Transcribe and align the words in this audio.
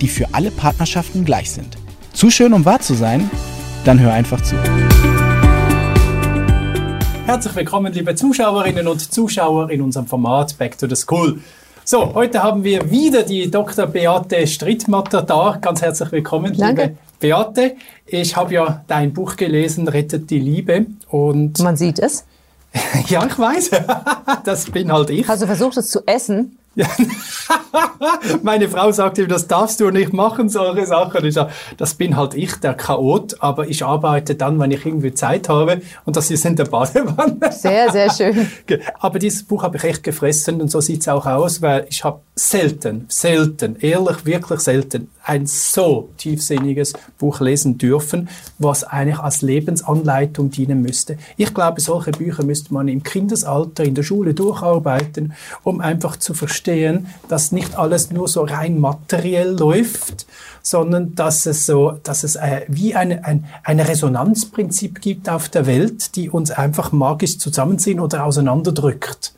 die 0.00 0.08
für 0.08 0.26
alle 0.32 0.50
Partnerschaften 0.50 1.24
gleich 1.24 1.50
sind. 1.50 1.76
Zu 2.12 2.30
schön, 2.30 2.52
um 2.52 2.64
wahr 2.64 2.80
zu 2.80 2.94
sein? 2.94 3.30
Dann 3.84 4.00
hör 4.00 4.12
einfach 4.12 4.40
zu. 4.42 4.56
Herzlich 7.26 7.54
willkommen, 7.56 7.92
liebe 7.92 8.14
Zuschauerinnen 8.14 8.88
und 8.88 9.12
Zuschauer 9.12 9.70
in 9.70 9.82
unserem 9.82 10.06
Format 10.06 10.56
Back 10.58 10.78
to 10.78 10.88
the 10.88 10.96
School. 10.96 11.40
So, 11.84 12.14
heute 12.14 12.42
haben 12.42 12.64
wir 12.64 12.90
wieder 12.90 13.22
die 13.22 13.50
Dr. 13.50 13.86
Beate 13.86 14.46
Strittmatter 14.46 15.22
da. 15.22 15.58
Ganz 15.60 15.80
herzlich 15.80 16.12
willkommen, 16.12 16.54
Danke. 16.56 16.82
liebe 16.82 16.96
Beate. 17.18 17.76
Ich 18.04 18.36
habe 18.36 18.52
ja 18.52 18.84
dein 18.88 19.14
Buch 19.14 19.36
gelesen, 19.36 19.88
Rettet 19.88 20.28
die 20.28 20.38
Liebe. 20.38 20.84
Und 21.08 21.58
Man 21.60 21.78
sieht 21.78 21.98
es. 21.98 22.24
ja, 23.08 23.26
ich 23.26 23.38
weiß, 23.38 23.70
das 24.44 24.66
bin 24.66 24.92
halt 24.92 25.08
ich. 25.08 25.26
Hast 25.26 25.40
du 25.42 25.46
versucht, 25.46 25.78
es 25.78 25.88
zu 25.88 26.00
essen? 26.04 26.57
Ja. 26.78 26.86
Meine 28.44 28.68
Frau 28.68 28.92
sagt 28.92 29.18
ihm, 29.18 29.26
das 29.26 29.48
darfst 29.48 29.80
du 29.80 29.90
nicht 29.90 30.12
machen, 30.12 30.48
solche 30.48 30.86
Sachen. 30.86 31.24
Ich 31.24 31.34
sage, 31.34 31.50
das 31.76 31.94
bin 31.94 32.16
halt 32.16 32.34
ich, 32.34 32.54
der 32.54 32.74
Chaot, 32.74 33.34
aber 33.40 33.66
ich 33.66 33.84
arbeite 33.84 34.36
dann, 34.36 34.60
wenn 34.60 34.70
ich 34.70 34.86
irgendwie 34.86 35.12
Zeit 35.12 35.48
habe 35.48 35.82
und 36.04 36.16
das 36.16 36.30
ist 36.30 36.44
in 36.44 36.54
der 36.54 36.66
Badewanne. 36.66 37.36
Sehr, 37.50 37.90
sehr 37.90 38.10
schön. 38.12 38.48
Aber 39.00 39.18
dieses 39.18 39.42
Buch 39.42 39.64
habe 39.64 39.76
ich 39.76 39.84
echt 39.84 40.04
gefressen 40.04 40.60
und 40.60 40.70
so 40.70 40.80
sieht's 40.80 41.08
auch 41.08 41.26
aus, 41.26 41.60
weil 41.62 41.86
ich 41.90 42.04
habe 42.04 42.20
selten, 42.36 43.06
selten, 43.08 43.76
ehrlich, 43.80 44.24
wirklich 44.24 44.60
selten 44.60 45.10
ein 45.28 45.46
so 45.46 46.08
tiefsinniges 46.16 46.94
Buch 47.18 47.40
lesen 47.40 47.76
dürfen, 47.76 48.28
was 48.58 48.82
eigentlich 48.82 49.18
als 49.18 49.42
Lebensanleitung 49.42 50.50
dienen 50.50 50.80
müsste. 50.80 51.18
Ich 51.36 51.52
glaube, 51.52 51.80
solche 51.80 52.12
Bücher 52.12 52.44
müsste 52.44 52.72
man 52.72 52.88
im 52.88 53.02
Kindesalter 53.02 53.84
in 53.84 53.94
der 53.94 54.02
Schule 54.02 54.32
durcharbeiten, 54.32 55.34
um 55.62 55.80
einfach 55.80 56.16
zu 56.16 56.32
verstehen, 56.32 57.08
dass 57.28 57.52
nicht 57.52 57.78
alles 57.78 58.10
nur 58.10 58.26
so 58.26 58.42
rein 58.42 58.80
materiell 58.80 59.50
läuft, 59.58 60.26
sondern 60.62 61.14
dass 61.14 61.44
es 61.46 61.66
so, 61.66 61.98
dass 62.02 62.24
es 62.24 62.36
äh, 62.36 62.62
wie 62.68 62.94
eine, 62.94 63.24
ein, 63.24 63.44
ein 63.64 63.80
Resonanzprinzip 63.80 65.00
gibt 65.00 65.28
auf 65.28 65.48
der 65.50 65.66
Welt, 65.66 66.16
die 66.16 66.30
uns 66.30 66.50
einfach 66.50 66.90
magisch 66.92 67.38
zusammenziehen 67.38 68.00
oder 68.00 68.24
auseinanderdrückt. 68.24 69.34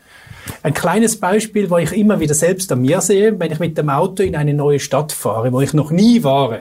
Ein 0.63 0.75
kleines 0.75 1.19
Beispiel, 1.19 1.71
wo 1.71 1.79
ich 1.79 1.93
immer 1.93 2.21
wieder 2.21 2.35
selbst 2.35 2.71
an 2.73 2.81
mir 2.81 3.01
sehe, 3.01 3.39
wenn 3.39 3.53
ich 3.53 3.59
mit 3.59 3.79
dem 3.79 3.91
Auto 3.91 4.23
in 4.23 4.37
eine 4.37 4.55
neue 4.55 4.81
Stadt 4.81 5.13
fahre, 5.13 5.53
wo 5.53 5.61
ich 5.61 5.75
noch 5.75 5.91
nie 5.91 6.23
war, 6.23 6.59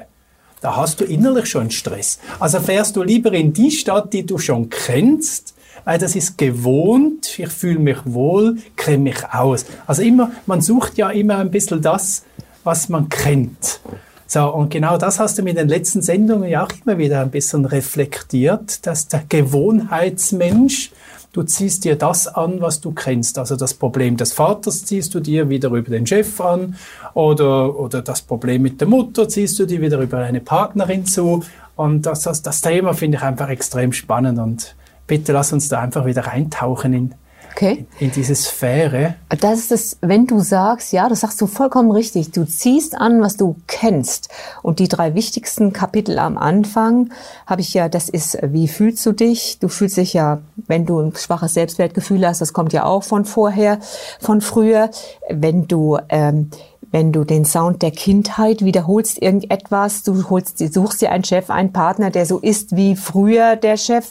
da 0.61 0.75
hast 0.75 0.99
du 0.99 1.05
innerlich 1.05 1.45
schon 1.45 1.71
Stress. 1.71 2.19
Also 2.39 2.59
fährst 2.59 2.95
du 2.95 3.03
lieber 3.03 3.31
in 3.31 3.53
die 3.53 3.71
Stadt, 3.71 4.13
die 4.13 4.25
du 4.25 4.37
schon 4.37 4.69
kennst, 4.69 5.55
weil 5.85 5.97
das 5.97 6.15
ist 6.15 6.37
gewohnt, 6.37 7.39
ich 7.39 7.49
fühle 7.49 7.79
mich 7.79 7.97
wohl, 8.05 8.57
kenne 8.75 8.99
mich 8.99 9.17
aus. 9.31 9.65
Also 9.87 10.01
immer, 10.01 10.31
man 10.45 10.61
sucht 10.61 10.97
ja 10.97 11.09
immer 11.09 11.37
ein 11.37 11.51
bisschen 11.51 11.81
das, 11.81 12.25
was 12.63 12.89
man 12.89 13.09
kennt. 13.09 13.79
So, 14.27 14.53
und 14.53 14.69
genau 14.69 14.97
das 14.97 15.19
hast 15.19 15.39
du 15.39 15.41
mit 15.41 15.57
den 15.57 15.69
letzten 15.69 16.03
Sendungen 16.03 16.49
ja 16.49 16.63
auch 16.63 16.71
immer 16.85 16.99
wieder 16.99 17.21
ein 17.21 17.31
bisschen 17.31 17.65
reflektiert, 17.65 18.85
dass 18.85 19.07
der 19.07 19.23
Gewohnheitsmensch, 19.27 20.91
du 21.33 21.43
ziehst 21.43 21.85
dir 21.85 21.95
das 21.95 22.27
an, 22.27 22.61
was 22.61 22.81
du 22.81 22.91
kennst. 22.91 23.37
Also 23.37 23.55
das 23.55 23.73
Problem 23.73 24.17
des 24.17 24.33
Vaters 24.33 24.85
ziehst 24.85 25.13
du 25.13 25.19
dir 25.19 25.49
wieder 25.49 25.69
über 25.69 25.91
den 25.91 26.07
Chef 26.07 26.39
an 26.41 26.75
oder, 27.13 27.77
oder 27.79 28.01
das 28.01 28.21
Problem 28.21 28.61
mit 28.61 28.81
der 28.81 28.87
Mutter 28.87 29.27
ziehst 29.27 29.59
du 29.59 29.65
dir 29.65 29.81
wieder 29.81 29.99
über 29.99 30.19
eine 30.19 30.41
Partnerin 30.41 31.05
zu. 31.05 31.43
Und 31.75 32.05
das, 32.05 32.21
das, 32.21 32.41
das 32.41 32.61
Thema 32.61 32.93
finde 32.93 33.17
ich 33.17 33.23
einfach 33.23 33.49
extrem 33.49 33.93
spannend 33.93 34.39
und 34.39 34.75
bitte 35.07 35.31
lass 35.31 35.53
uns 35.53 35.69
da 35.69 35.79
einfach 35.79 36.05
wieder 36.05 36.27
reintauchen 36.27 36.93
in, 36.93 37.13
Okay. 37.61 37.85
in 37.99 38.09
diese 38.11 38.35
Sphäre. 38.35 39.15
Das 39.41 39.59
ist 39.59 39.71
es, 39.73 39.97
wenn 39.99 40.25
du 40.25 40.39
sagst, 40.39 40.93
ja, 40.93 41.09
das 41.09 41.19
sagst 41.19 41.41
du 41.41 41.45
vollkommen 41.45 41.91
richtig. 41.91 42.31
Du 42.31 42.45
ziehst 42.45 42.95
an, 42.95 43.21
was 43.21 43.35
du 43.35 43.57
kennst. 43.67 44.29
Und 44.61 44.79
die 44.79 44.87
drei 44.87 45.13
wichtigsten 45.13 45.73
Kapitel 45.73 46.19
am 46.19 46.37
Anfang 46.37 47.11
habe 47.45 47.59
ich 47.59 47.73
ja, 47.73 47.89
das 47.89 48.07
ist, 48.07 48.37
wie 48.41 48.69
fühlst 48.69 49.05
du 49.05 49.11
dich? 49.11 49.59
Du 49.59 49.67
fühlst 49.67 49.97
dich 49.97 50.13
ja, 50.13 50.39
wenn 50.67 50.85
du 50.85 51.01
ein 51.01 51.13
schwaches 51.13 51.53
Selbstwertgefühl 51.53 52.25
hast, 52.25 52.39
das 52.39 52.53
kommt 52.53 52.71
ja 52.71 52.85
auch 52.85 53.03
von 53.03 53.25
vorher, 53.25 53.79
von 54.21 54.39
früher. 54.39 54.89
Wenn 55.29 55.67
du, 55.67 55.97
ähm, 56.07 56.51
wenn 56.91 57.11
du 57.11 57.23
den 57.23 57.45
Sound 57.45 57.81
der 57.81 57.91
Kindheit 57.91 58.63
wiederholst 58.63 59.21
irgendetwas, 59.21 60.03
du 60.03 60.29
holst, 60.29 60.57
suchst 60.57 61.01
dir 61.01 61.11
einen 61.11 61.23
Chef, 61.23 61.49
einen 61.49 61.71
Partner, 61.71 62.09
der 62.09 62.25
so 62.25 62.39
ist, 62.39 62.75
wie 62.75 62.95
früher 62.95 63.55
der 63.55 63.77
Chef, 63.77 64.05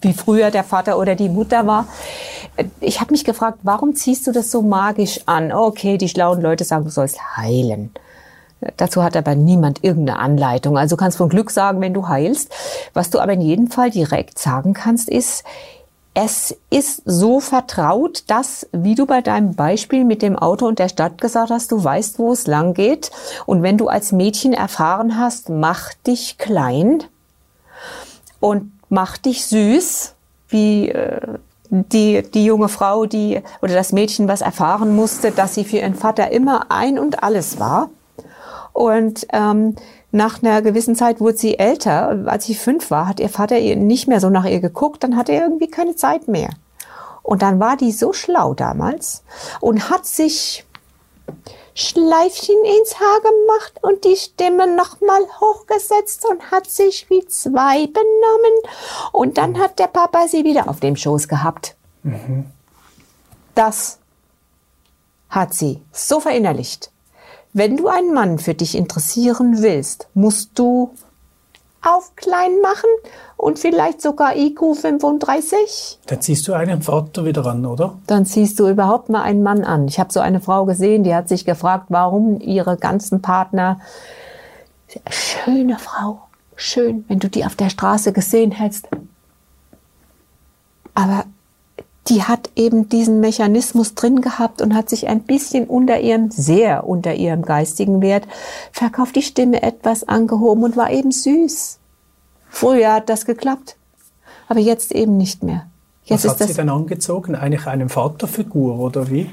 wie 0.00 0.12
früher 0.12 0.50
der 0.50 0.64
Vater 0.64 0.98
oder 0.98 1.14
die 1.14 1.28
Mutter 1.28 1.66
war. 1.66 1.86
Ich 2.80 3.00
habe 3.00 3.12
mich 3.12 3.24
gefragt, 3.24 3.60
warum 3.62 3.94
ziehst 3.94 4.26
du 4.26 4.32
das 4.32 4.50
so 4.50 4.62
magisch 4.62 5.20
an? 5.26 5.52
Okay, 5.52 5.96
die 5.96 6.08
schlauen 6.08 6.40
Leute 6.40 6.64
sagen, 6.64 6.84
du 6.84 6.90
sollst 6.90 7.18
heilen. 7.36 7.90
Dazu 8.76 9.02
hat 9.02 9.16
aber 9.16 9.34
niemand 9.34 9.82
irgendeine 9.82 10.18
Anleitung. 10.18 10.78
Also 10.78 10.96
du 10.96 11.00
kannst 11.00 11.18
von 11.18 11.28
Glück 11.28 11.50
sagen, 11.50 11.80
wenn 11.80 11.94
du 11.94 12.08
heilst. 12.08 12.52
Was 12.94 13.10
du 13.10 13.18
aber 13.18 13.32
in 13.32 13.40
jedem 13.40 13.68
Fall 13.68 13.90
direkt 13.90 14.38
sagen 14.38 14.72
kannst, 14.72 15.08
ist, 15.08 15.44
es 16.14 16.54
ist 16.68 17.02
so 17.06 17.40
vertraut, 17.40 18.24
dass, 18.26 18.66
wie 18.72 18.94
du 18.94 19.06
bei 19.06 19.22
deinem 19.22 19.54
Beispiel 19.54 20.04
mit 20.04 20.20
dem 20.20 20.36
Auto 20.36 20.66
und 20.66 20.78
der 20.78 20.90
Stadt 20.90 21.20
gesagt 21.20 21.50
hast, 21.50 21.72
du 21.72 21.82
weißt, 21.82 22.18
wo 22.18 22.32
es 22.32 22.46
lang 22.46 22.74
geht. 22.74 23.10
Und 23.46 23.62
wenn 23.62 23.78
du 23.78 23.88
als 23.88 24.12
Mädchen 24.12 24.52
erfahren 24.52 25.18
hast, 25.18 25.48
mach 25.48 25.94
dich 26.06 26.36
klein 26.36 27.02
und 28.40 28.72
mach 28.90 29.16
dich 29.16 29.46
süß, 29.46 30.14
wie 30.48 30.90
äh, 30.90 31.38
die, 31.70 32.22
die 32.22 32.44
junge 32.44 32.68
Frau, 32.68 33.06
die, 33.06 33.40
oder 33.62 33.72
das 33.72 33.92
Mädchen, 33.92 34.28
was 34.28 34.42
erfahren 34.42 34.94
musste, 34.94 35.30
dass 35.30 35.54
sie 35.54 35.64
für 35.64 35.78
ihren 35.78 35.94
Vater 35.94 36.30
immer 36.30 36.66
ein 36.70 36.98
und 36.98 37.22
alles 37.22 37.58
war. 37.58 37.88
Und 38.74 39.26
ähm, 39.32 39.76
nach 40.12 40.42
einer 40.42 40.60
gewissen 40.60 40.94
Zeit 40.94 41.20
wurde 41.20 41.38
sie 41.38 41.58
älter. 41.58 42.24
Als 42.26 42.44
sie 42.44 42.54
fünf 42.54 42.90
war, 42.90 43.08
hat 43.08 43.18
ihr 43.18 43.30
Vater 43.30 43.58
ihr 43.58 43.76
nicht 43.76 44.08
mehr 44.08 44.20
so 44.20 44.28
nach 44.28 44.44
ihr 44.44 44.60
geguckt. 44.60 45.02
Dann 45.02 45.16
hatte 45.16 45.32
er 45.32 45.42
irgendwie 45.42 45.68
keine 45.68 45.96
Zeit 45.96 46.28
mehr. 46.28 46.50
Und 47.22 47.42
dann 47.42 47.58
war 47.60 47.76
die 47.76 47.92
so 47.92 48.12
schlau 48.12 48.52
damals 48.52 49.22
und 49.60 49.88
hat 49.90 50.06
sich 50.06 50.66
Schleifchen 51.74 52.62
ins 52.64 53.00
Haar 53.00 53.20
gemacht 53.20 53.72
und 53.80 54.04
die 54.04 54.16
Stimme 54.16 54.76
nochmal 54.76 55.22
hochgesetzt 55.40 56.26
und 56.28 56.50
hat 56.50 56.68
sich 56.68 57.08
wie 57.08 57.24
zwei 57.26 57.86
benommen. 57.86 58.52
Und 59.12 59.38
dann 59.38 59.58
hat 59.58 59.78
der 59.78 59.86
Papa 59.86 60.28
sie 60.28 60.44
wieder 60.44 60.68
auf 60.68 60.80
dem 60.80 60.96
Schoß 60.96 61.28
gehabt. 61.28 61.74
Mhm. 62.02 62.46
Das 63.54 63.98
hat 65.30 65.54
sie 65.54 65.80
so 65.92 66.20
verinnerlicht. 66.20 66.90
Wenn 67.52 67.76
du 67.76 67.88
einen 67.88 68.14
Mann 68.14 68.38
für 68.38 68.54
dich 68.54 68.74
interessieren 68.74 69.62
willst, 69.62 70.08
musst 70.14 70.58
du 70.58 70.94
auf 71.82 72.14
klein 72.16 72.60
machen 72.62 72.88
und 73.36 73.58
vielleicht 73.58 74.00
sogar 74.00 74.36
IQ 74.36 74.76
35. 74.76 75.98
Dann 76.06 76.20
ziehst 76.22 76.46
du 76.48 76.54
einen 76.54 76.80
Vater 76.80 77.24
wieder 77.24 77.44
an, 77.44 77.66
oder? 77.66 77.98
Dann 78.06 78.24
ziehst 78.24 78.58
du 78.58 78.68
überhaupt 78.68 79.08
mal 79.08 79.22
einen 79.22 79.42
Mann 79.42 79.64
an. 79.64 79.88
Ich 79.88 79.98
habe 79.98 80.12
so 80.12 80.20
eine 80.20 80.40
Frau 80.40 80.64
gesehen, 80.64 81.02
die 81.02 81.14
hat 81.14 81.28
sich 81.28 81.44
gefragt, 81.44 81.86
warum 81.88 82.40
ihre 82.40 82.76
ganzen 82.76 83.20
Partner, 83.20 83.80
schöne 85.10 85.78
Frau, 85.78 86.22
schön, 86.56 87.04
wenn 87.08 87.18
du 87.18 87.28
die 87.28 87.44
auf 87.44 87.56
der 87.56 87.68
Straße 87.68 88.12
gesehen 88.12 88.52
hättest. 88.52 88.88
Aber 90.94 91.24
die 92.08 92.22
hat 92.22 92.50
eben 92.56 92.88
diesen 92.88 93.20
Mechanismus 93.20 93.94
drin 93.94 94.20
gehabt 94.20 94.60
und 94.60 94.74
hat 94.74 94.90
sich 94.90 95.06
ein 95.08 95.22
bisschen 95.22 95.66
unter 95.66 96.00
ihrem, 96.00 96.30
sehr 96.30 96.86
unter 96.86 97.14
ihrem 97.14 97.42
geistigen 97.42 98.02
Wert 98.02 98.26
verkauft, 98.72 99.14
die 99.16 99.22
Stimme 99.22 99.62
etwas 99.62 100.06
angehoben 100.08 100.64
und 100.64 100.76
war 100.76 100.90
eben 100.90 101.12
süß. 101.12 101.78
Früher 102.50 102.92
hat 102.94 103.08
das 103.08 103.24
geklappt, 103.24 103.76
aber 104.48 104.60
jetzt 104.60 104.92
eben 104.92 105.16
nicht 105.16 105.42
mehr. 105.42 105.66
Jetzt 106.04 106.24
Was 106.24 106.40
hat 106.40 106.48
sie 106.48 106.54
denn 106.54 106.68
angezogen? 106.68 107.36
Eigentlich 107.36 107.66
eine 107.68 107.88
Vaterfigur 107.88 108.78
oder 108.80 109.08
wie? 109.08 109.30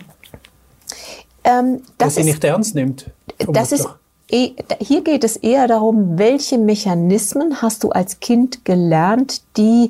Ähm, 1.44 1.82
das 1.98 2.08
Dass 2.10 2.16
sie 2.16 2.22
ist, 2.22 2.26
nicht 2.28 2.44
ernst 2.44 2.76
nimmt. 2.76 3.10
das 3.48 3.72
ist, 3.72 3.88
eh- 4.30 4.54
hier 4.80 5.02
geht 5.04 5.24
es 5.24 5.36
eher 5.36 5.68
darum, 5.68 6.18
welche 6.20 6.58
Mechanismen 6.60 7.62
hast 7.62 7.84
du 7.84 7.90
als 7.90 8.20
Kind 8.20 8.64
gelernt, 8.66 9.42
die 9.58 9.90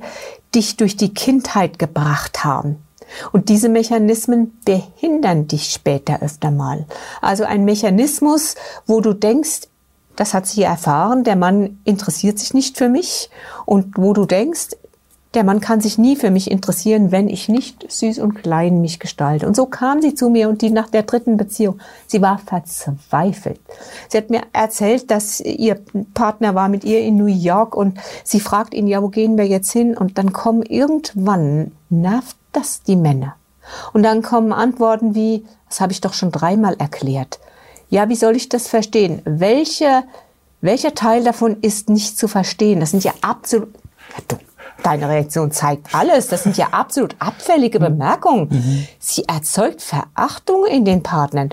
dich 0.56 0.78
durch 0.78 0.98
die 0.98 1.14
Kindheit 1.14 1.80
gebracht 1.80 2.44
haben. 2.44 2.78
Und 3.32 3.50
diese 3.50 3.70
Mechanismen 3.70 4.60
behindern 4.66 5.48
dich 5.48 5.72
später 5.72 6.22
öfter 6.22 6.52
mal. 6.52 6.86
Also 7.22 7.44
ein 7.44 7.66
Mechanismus, 7.66 8.56
wo 8.86 9.02
du 9.02 9.14
denkst, 9.14 9.62
das 10.16 10.34
hat 10.34 10.48
sie 10.48 10.64
erfahren, 10.64 11.24
der 11.24 11.36
Mann 11.36 11.80
interessiert 11.86 12.40
sich 12.40 12.54
nicht 12.54 12.78
für 12.78 12.90
mich 12.90 13.30
und 13.66 13.98
wo 13.98 14.14
du 14.14 14.26
denkst, 14.26 14.76
der 15.36 15.44
Mann 15.44 15.60
kann 15.60 15.80
sich 15.80 16.00
nie 16.00 16.16
für 16.16 16.32
mich 16.32 16.50
interessieren, 16.50 17.12
wenn 17.12 17.30
ich 17.30 17.50
nicht 17.50 17.92
süß 17.92 18.18
und 18.18 18.34
klein 18.34 18.82
mich 18.82 19.00
gestalte. 19.00 19.46
Und 19.46 19.56
so 19.56 19.68
kam 19.68 20.02
sie 20.02 20.16
zu 20.16 20.30
mir 20.30 20.50
und 20.50 20.64
die 20.64 20.72
nach 20.72 20.90
der 20.90 21.04
dritten 21.04 21.38
Beziehung, 21.38 21.80
sie 22.08 22.22
war 22.22 22.40
verzweifelt. 22.40 23.60
Sie 24.08 24.18
hat 24.18 24.32
mir 24.32 24.42
erzählt, 24.54 25.12
dass 25.12 25.40
ihr 25.40 25.80
Partner 26.16 26.56
war 26.56 26.68
mit 26.68 26.84
ihr 26.84 27.02
in 27.02 27.16
New 27.16 27.28
York 27.28 27.76
und 27.76 28.00
sie 28.24 28.40
fragt 28.40 28.74
ihn, 28.74 28.88
ja, 28.88 29.04
wo 29.04 29.10
gehen 29.10 29.38
wir 29.38 29.46
jetzt 29.46 29.72
hin? 29.72 29.96
Und 29.96 30.18
dann 30.18 30.34
kommen 30.34 30.64
irgendwann, 30.64 31.74
nervt 31.90 32.36
das 32.52 32.82
die 32.82 32.96
Männer. 32.96 33.36
Und 33.94 34.02
dann 34.02 34.24
kommen 34.24 34.52
Antworten 34.52 35.14
wie, 35.14 35.46
das 35.68 35.80
habe 35.80 35.92
ich 35.92 36.02
doch 36.02 36.14
schon 36.14 36.32
dreimal 36.32 36.76
erklärt. 36.80 37.40
Ja, 37.92 38.10
wie 38.10 38.16
soll 38.16 38.36
ich 38.36 38.50
das 38.50 38.68
verstehen? 38.68 39.22
Welche, 39.26 40.04
welcher 40.62 40.96
Teil 40.96 41.24
davon 41.24 41.58
ist 41.62 41.90
nicht 41.90 42.18
zu 42.18 42.28
verstehen? 42.28 42.80
Das 42.80 42.92
sind 42.92 43.04
ja 43.04 43.14
absolut, 43.22 43.70
du 44.28 44.38
Deine 44.84 45.10
Reaktion 45.10 45.52
zeigt 45.52 45.94
alles. 45.94 46.28
Das 46.28 46.44
sind 46.44 46.58
ja 46.58 46.70
absolut 46.72 47.16
abfällige 47.20 47.80
Bemerkungen. 47.80 48.48
Mhm. 48.50 48.88
Sie 49.00 49.26
erzeugt 49.26 49.82
Verachtung 49.82 50.66
in 50.66 50.86
den 50.86 51.04
Partnern. 51.04 51.50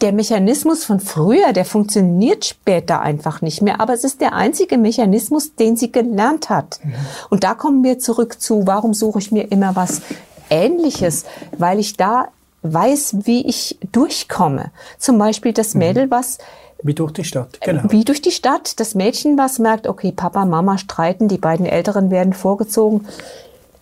Der 0.00 0.12
Mechanismus 0.12 0.84
von 0.84 0.98
früher, 0.98 1.52
der 1.52 1.66
funktioniert 1.66 2.46
später 2.46 3.00
einfach 3.00 3.42
nicht 3.42 3.60
mehr, 3.60 3.80
aber 3.80 3.92
es 3.92 4.02
ist 4.02 4.22
der 4.22 4.32
einzige 4.32 4.78
Mechanismus, 4.78 5.56
den 5.56 5.76
sie 5.76 5.92
gelernt 5.92 6.48
hat. 6.48 6.80
Mhm. 6.82 6.94
Und 7.28 7.44
da 7.44 7.54
kommen 7.54 7.84
wir 7.84 7.98
zurück 7.98 8.40
zu, 8.40 8.66
warum 8.66 8.94
suche 8.94 9.18
ich 9.18 9.30
mir 9.30 9.50
immer 9.52 9.76
was 9.76 10.00
Ähnliches? 10.48 11.26
Weil 11.58 11.78
ich 11.78 11.98
da 11.98 12.28
weiß, 12.62 13.16
wie 13.24 13.46
ich 13.46 13.78
durchkomme. 13.92 14.70
Zum 14.98 15.18
Beispiel 15.18 15.52
das 15.52 15.74
mhm. 15.74 15.80
Mädel, 15.80 16.10
was 16.10 16.38
wie 16.82 16.94
durch 16.94 17.12
die 17.12 17.24
Stadt, 17.24 17.60
genau. 17.60 17.82
Wie 17.88 18.04
durch 18.04 18.22
die 18.22 18.30
Stadt. 18.30 18.80
Das 18.80 18.94
Mädchen, 18.94 19.36
was 19.36 19.58
merkt, 19.58 19.86
okay, 19.86 20.12
Papa, 20.12 20.44
Mama 20.44 20.78
streiten, 20.78 21.28
die 21.28 21.38
beiden 21.38 21.66
Älteren 21.66 22.10
werden 22.10 22.32
vorgezogen. 22.32 23.06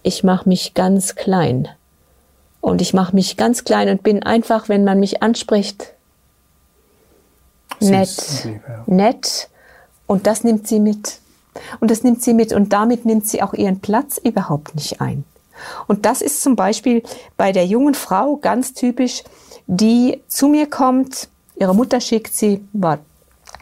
Ich 0.02 0.24
mache 0.24 0.48
mich 0.48 0.74
ganz 0.74 1.14
klein. 1.14 1.68
Und 2.60 2.80
ich 2.80 2.94
mache 2.94 3.14
mich 3.14 3.36
ganz 3.36 3.64
klein 3.64 3.88
und 3.88 4.02
bin 4.02 4.22
einfach, 4.22 4.68
wenn 4.68 4.84
man 4.84 4.98
mich 5.00 5.22
anspricht, 5.22 5.92
nett. 7.80 8.44
Lieb, 8.44 8.60
ja. 8.68 8.82
Nett. 8.86 9.48
Und 10.06 10.26
das 10.26 10.42
nimmt 10.42 10.66
sie 10.66 10.80
mit. 10.80 11.20
Und 11.80 11.90
das 11.90 12.02
nimmt 12.02 12.22
sie 12.22 12.34
mit. 12.34 12.52
Und 12.52 12.72
damit 12.72 13.04
nimmt 13.04 13.28
sie 13.28 13.42
auch 13.42 13.54
ihren 13.54 13.80
Platz 13.80 14.18
überhaupt 14.18 14.74
nicht 14.74 15.00
ein. 15.00 15.24
Und 15.86 16.06
das 16.06 16.22
ist 16.22 16.42
zum 16.42 16.56
Beispiel 16.56 17.02
bei 17.36 17.52
der 17.52 17.66
jungen 17.66 17.94
Frau 17.94 18.36
ganz 18.36 18.74
typisch, 18.74 19.22
die 19.66 20.22
zu 20.28 20.48
mir 20.48 20.68
kommt, 20.68 21.28
Ihre 21.58 21.74
Mutter 21.74 22.00
schickt 22.00 22.34
sie, 22.34 22.66
war 22.72 22.98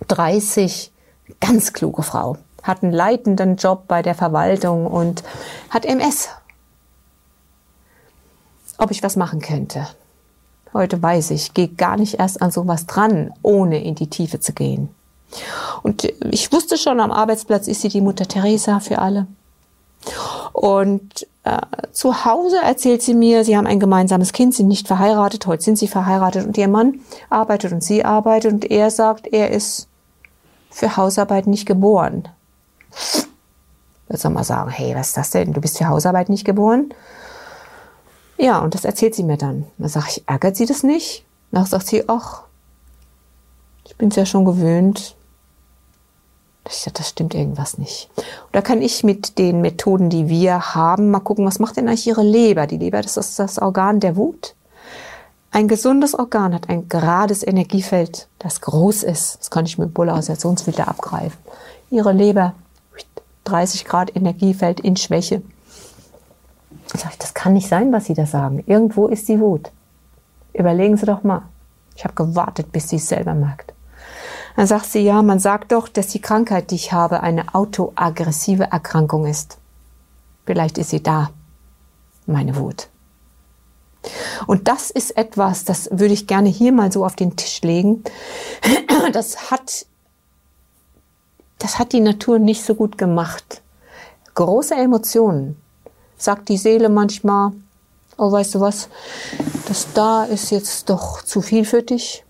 30, 0.08 0.92
ganz 1.40 1.72
kluge 1.72 2.02
Frau, 2.02 2.36
hat 2.62 2.82
einen 2.82 2.92
leitenden 2.92 3.56
Job 3.56 3.84
bei 3.88 4.02
der 4.02 4.14
Verwaltung 4.14 4.86
und 4.86 5.22
hat 5.70 5.84
MS. 5.84 6.28
Ob 8.78 8.90
ich 8.90 9.02
was 9.02 9.16
machen 9.16 9.40
könnte. 9.40 9.86
Heute 10.74 11.02
weiß 11.02 11.30
ich, 11.30 11.54
gehe 11.54 11.68
gar 11.68 11.96
nicht 11.96 12.18
erst 12.18 12.42
an 12.42 12.50
sowas 12.50 12.84
dran, 12.84 13.32
ohne 13.42 13.82
in 13.82 13.94
die 13.94 14.10
Tiefe 14.10 14.40
zu 14.40 14.52
gehen. 14.52 14.90
Und 15.82 16.04
ich 16.30 16.52
wusste 16.52 16.76
schon, 16.76 17.00
am 17.00 17.10
Arbeitsplatz 17.10 17.66
ist 17.66 17.80
sie 17.80 17.88
die 17.88 18.02
Mutter 18.02 18.28
Teresa 18.28 18.80
für 18.80 18.98
alle. 18.98 19.26
Und 20.52 21.26
äh, 21.44 21.58
zu 21.92 22.24
Hause 22.24 22.58
erzählt 22.62 23.02
sie 23.02 23.14
mir, 23.14 23.44
sie 23.44 23.56
haben 23.56 23.66
ein 23.66 23.80
gemeinsames 23.80 24.32
Kind, 24.32 24.54
sind 24.54 24.68
nicht 24.68 24.86
verheiratet, 24.86 25.46
heute 25.46 25.62
sind 25.62 25.78
sie 25.78 25.88
verheiratet 25.88 26.46
und 26.46 26.56
ihr 26.58 26.68
Mann 26.68 27.00
arbeitet 27.30 27.72
und 27.72 27.82
sie 27.84 28.04
arbeitet 28.04 28.52
und 28.52 28.70
er 28.70 28.90
sagt, 28.90 29.26
er 29.26 29.50
ist 29.50 29.88
für 30.70 30.96
Hausarbeit 30.96 31.46
nicht 31.46 31.66
geboren. 31.66 32.28
Jetzt 34.08 34.22
soll 34.22 34.32
man 34.32 34.44
sagen, 34.44 34.70
hey, 34.70 34.94
was 34.94 35.08
ist 35.08 35.16
das 35.16 35.30
denn? 35.30 35.52
Du 35.52 35.60
bist 35.60 35.78
für 35.78 35.88
Hausarbeit 35.88 36.28
nicht 36.28 36.44
geboren? 36.44 36.92
Ja, 38.38 38.60
und 38.60 38.74
das 38.74 38.84
erzählt 38.84 39.14
sie 39.14 39.24
mir 39.24 39.36
dann. 39.36 39.66
Dann 39.78 39.88
sage 39.88 40.06
ich, 40.10 40.28
ärgert 40.28 40.56
sie 40.56 40.66
das 40.66 40.82
nicht? 40.82 41.24
Dann 41.50 41.64
sagt 41.64 41.86
sie, 41.86 42.08
ach, 42.08 42.42
ich 43.84 43.96
bin 43.96 44.10
es 44.10 44.16
ja 44.16 44.26
schon 44.26 44.44
gewöhnt. 44.44 45.15
Ich 46.68 46.84
dachte, 46.84 46.98
das 46.98 47.10
stimmt 47.10 47.34
irgendwas 47.34 47.78
nicht. 47.78 48.10
Und 48.16 48.26
da 48.52 48.60
kann 48.60 48.82
ich 48.82 49.04
mit 49.04 49.38
den 49.38 49.60
Methoden, 49.60 50.10
die 50.10 50.28
wir 50.28 50.74
haben, 50.74 51.10
mal 51.10 51.20
gucken, 51.20 51.46
was 51.46 51.58
macht 51.58 51.76
denn 51.76 51.88
eigentlich 51.88 52.06
Ihre 52.06 52.22
Leber? 52.22 52.66
Die 52.66 52.78
Leber, 52.78 53.00
das 53.00 53.16
ist 53.16 53.38
das 53.38 53.58
Organ 53.58 54.00
der 54.00 54.16
Wut. 54.16 54.54
Ein 55.52 55.68
gesundes 55.68 56.14
Organ 56.14 56.54
hat 56.54 56.68
ein 56.68 56.88
gerades 56.88 57.46
Energiefeld, 57.46 58.28
das 58.38 58.60
groß 58.60 59.04
ist. 59.04 59.38
Das 59.40 59.50
kann 59.50 59.64
ich 59.64 59.78
mit 59.78 59.94
Polarisationsfilter 59.94 60.88
abgreifen. 60.88 61.38
Ihre 61.90 62.12
Leber, 62.12 62.54
30 63.44 63.84
Grad 63.84 64.14
Energiefeld 64.14 64.80
in 64.80 64.96
Schwäche. 64.96 65.42
Ich, 66.94 67.02
das 67.18 67.32
kann 67.32 67.52
nicht 67.52 67.68
sein, 67.68 67.92
was 67.92 68.06
Sie 68.06 68.14
da 68.14 68.26
sagen. 68.26 68.62
Irgendwo 68.66 69.06
ist 69.06 69.28
die 69.28 69.40
Wut. 69.40 69.70
Überlegen 70.52 70.96
Sie 70.96 71.06
doch 71.06 71.22
mal. 71.22 71.42
Ich 71.96 72.04
habe 72.04 72.14
gewartet, 72.14 72.72
bis 72.72 72.90
sie 72.90 72.96
es 72.96 73.08
selber 73.08 73.34
merkt. 73.34 73.72
Dann 74.56 74.66
sagt 74.66 74.86
sie, 74.86 75.00
ja, 75.00 75.22
man 75.22 75.38
sagt 75.38 75.72
doch, 75.72 75.86
dass 75.86 76.08
die 76.08 76.20
Krankheit, 76.20 76.70
die 76.70 76.76
ich 76.76 76.92
habe, 76.92 77.20
eine 77.20 77.54
autoaggressive 77.54 78.64
Erkrankung 78.64 79.26
ist. 79.26 79.58
Vielleicht 80.46 80.78
ist 80.78 80.90
sie 80.90 81.02
da, 81.02 81.30
meine 82.26 82.56
Wut. 82.56 82.88
Und 84.46 84.68
das 84.68 84.90
ist 84.90 85.16
etwas, 85.16 85.64
das 85.64 85.90
würde 85.90 86.14
ich 86.14 86.26
gerne 86.26 86.48
hier 86.48 86.72
mal 86.72 86.90
so 86.90 87.04
auf 87.04 87.16
den 87.16 87.36
Tisch 87.36 87.60
legen. 87.62 88.02
Das 89.12 89.52
hat, 89.52 89.86
das 91.58 91.78
hat 91.78 91.92
die 91.92 92.00
Natur 92.00 92.40
nicht 92.40 92.64
so 92.64 92.74
gut 92.74 92.98
gemacht. 92.98 93.62
Große 94.34 94.74
Emotionen, 94.74 95.60
sagt 96.16 96.48
die 96.48 96.56
Seele 96.56 96.88
manchmal, 96.88 97.52
oh, 98.18 98.32
weißt 98.32 98.56
du 98.56 98.60
was, 98.60 98.88
das 99.68 99.86
da 99.94 100.24
ist 100.24 100.50
jetzt 100.50 100.90
doch 100.90 101.22
zu 101.22 101.40
viel 101.40 101.64
für 101.64 101.82
dich 101.82 102.25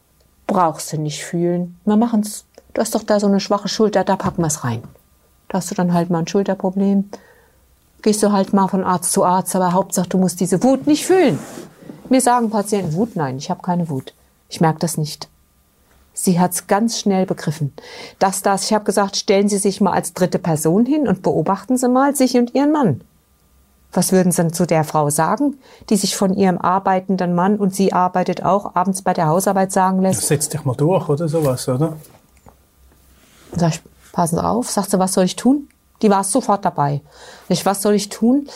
brauchst 0.46 0.93
du 0.93 0.98
nicht 0.98 1.25
fühlen. 1.25 1.78
Wir 1.84 1.96
machen's. 1.96 2.44
Du 2.75 2.81
hast 2.81 2.94
doch 2.94 3.02
da 3.02 3.20
so 3.20 3.26
eine 3.26 3.40
schwache 3.40 3.69
Schulter, 3.69 4.04
da 4.04 4.16
packen 4.16 4.43
wir's 4.43 4.64
rein. 4.64 4.82
Da 5.48 5.58
hast 5.58 5.70
du 5.70 5.75
dann 5.75 5.94
halt 5.94 6.10
mal 6.10 6.20
ein 6.20 6.28
Schulterproblem. 6.28 7.08
Gehst 8.02 8.22
du 8.22 8.32
halt 8.32 8.52
mal 8.52 8.69
von 8.69 8.84
Arzt 8.84 9.12
zu 9.12 9.25
Arzt, 9.25 9.56
aber 9.56 9.72
Hauptsache, 9.72 10.08
du 10.08 10.19
musst 10.19 10.40
diese 10.40 10.62
Wut 10.62 10.87
nicht 10.87 11.06
fühlen. 11.06 11.38
Mir 12.08 12.20
sagen 12.20 12.50
Patienten, 12.50 12.94
Wut? 12.94 13.16
Nein, 13.16 13.38
ich 13.38 13.50
habe 13.50 13.62
keine 13.62 13.88
Wut. 13.88 14.14
Ich 14.48 14.60
merke 14.60 14.78
das 14.78 14.96
nicht. 14.96 15.28
Sie 16.12 16.38
hat's 16.38 16.66
ganz 16.66 16.99
schnell 16.99 17.26
begriffen. 17.26 17.73
Dass 18.18 18.42
das, 18.42 18.64
ich 18.64 18.73
habe 18.73 18.85
gesagt, 18.85 19.16
stellen 19.16 19.49
Sie 19.49 19.59
sich 19.59 19.80
mal 19.80 19.92
als 19.92 20.14
dritte 20.14 20.38
Person 20.38 20.87
hin 20.87 21.09
und 21.09 21.23
beobachten 21.23 21.76
Sie 21.76 21.88
mal 21.88 22.14
sich 22.14 22.37
und 22.37 22.54
Ihren 22.54 22.73
Mann. 22.73 23.02
Was 23.93 24.12
würden 24.12 24.33
Sie 24.33 24.43
denn 24.43 24.52
zu 24.52 24.66
der 24.66 24.85
Frau 24.85 25.11
sagen, 25.11 25.59
die 25.88 25.97
sich 25.97 26.16
von 26.16 26.35
ihrem 26.35 26.59
arbeitenden 26.59 27.35
Mann 27.35 27.57
und 27.57 27.75
sie 27.75 27.93
arbeitet 27.93 28.45
auch 28.45 28.75
abends 28.75 29.02
bei 29.02 29.14
der 29.14 29.26
Hausarbeit 29.28 29.73
sagen 29.73 30.02
lässt? 30.02 30.23
Setz 30.23 30.49
dich 30.49 30.64
mal 30.64 30.76
durch 30.76 31.09
oder 31.09 31.28
sowas, 31.28 31.69
oder? 31.69 31.97
Sag 33.55 33.75
ich, 33.75 33.83
passen 34.12 34.37
Sie 34.37 34.45
auf. 34.45 34.71
Sagt 34.71 34.90
sie, 34.90 34.99
was 34.99 35.14
soll 35.14 35.25
ich 35.25 35.37
tun? 35.37 35.69
Die 36.02 36.11
war 36.11 36.25
sofort 36.25 36.64
dabei. 36.64 37.00
Ich, 37.49 37.64
was 37.64 37.81
soll 37.81 37.95
ich 37.95 38.11
tun? 38.11 38.49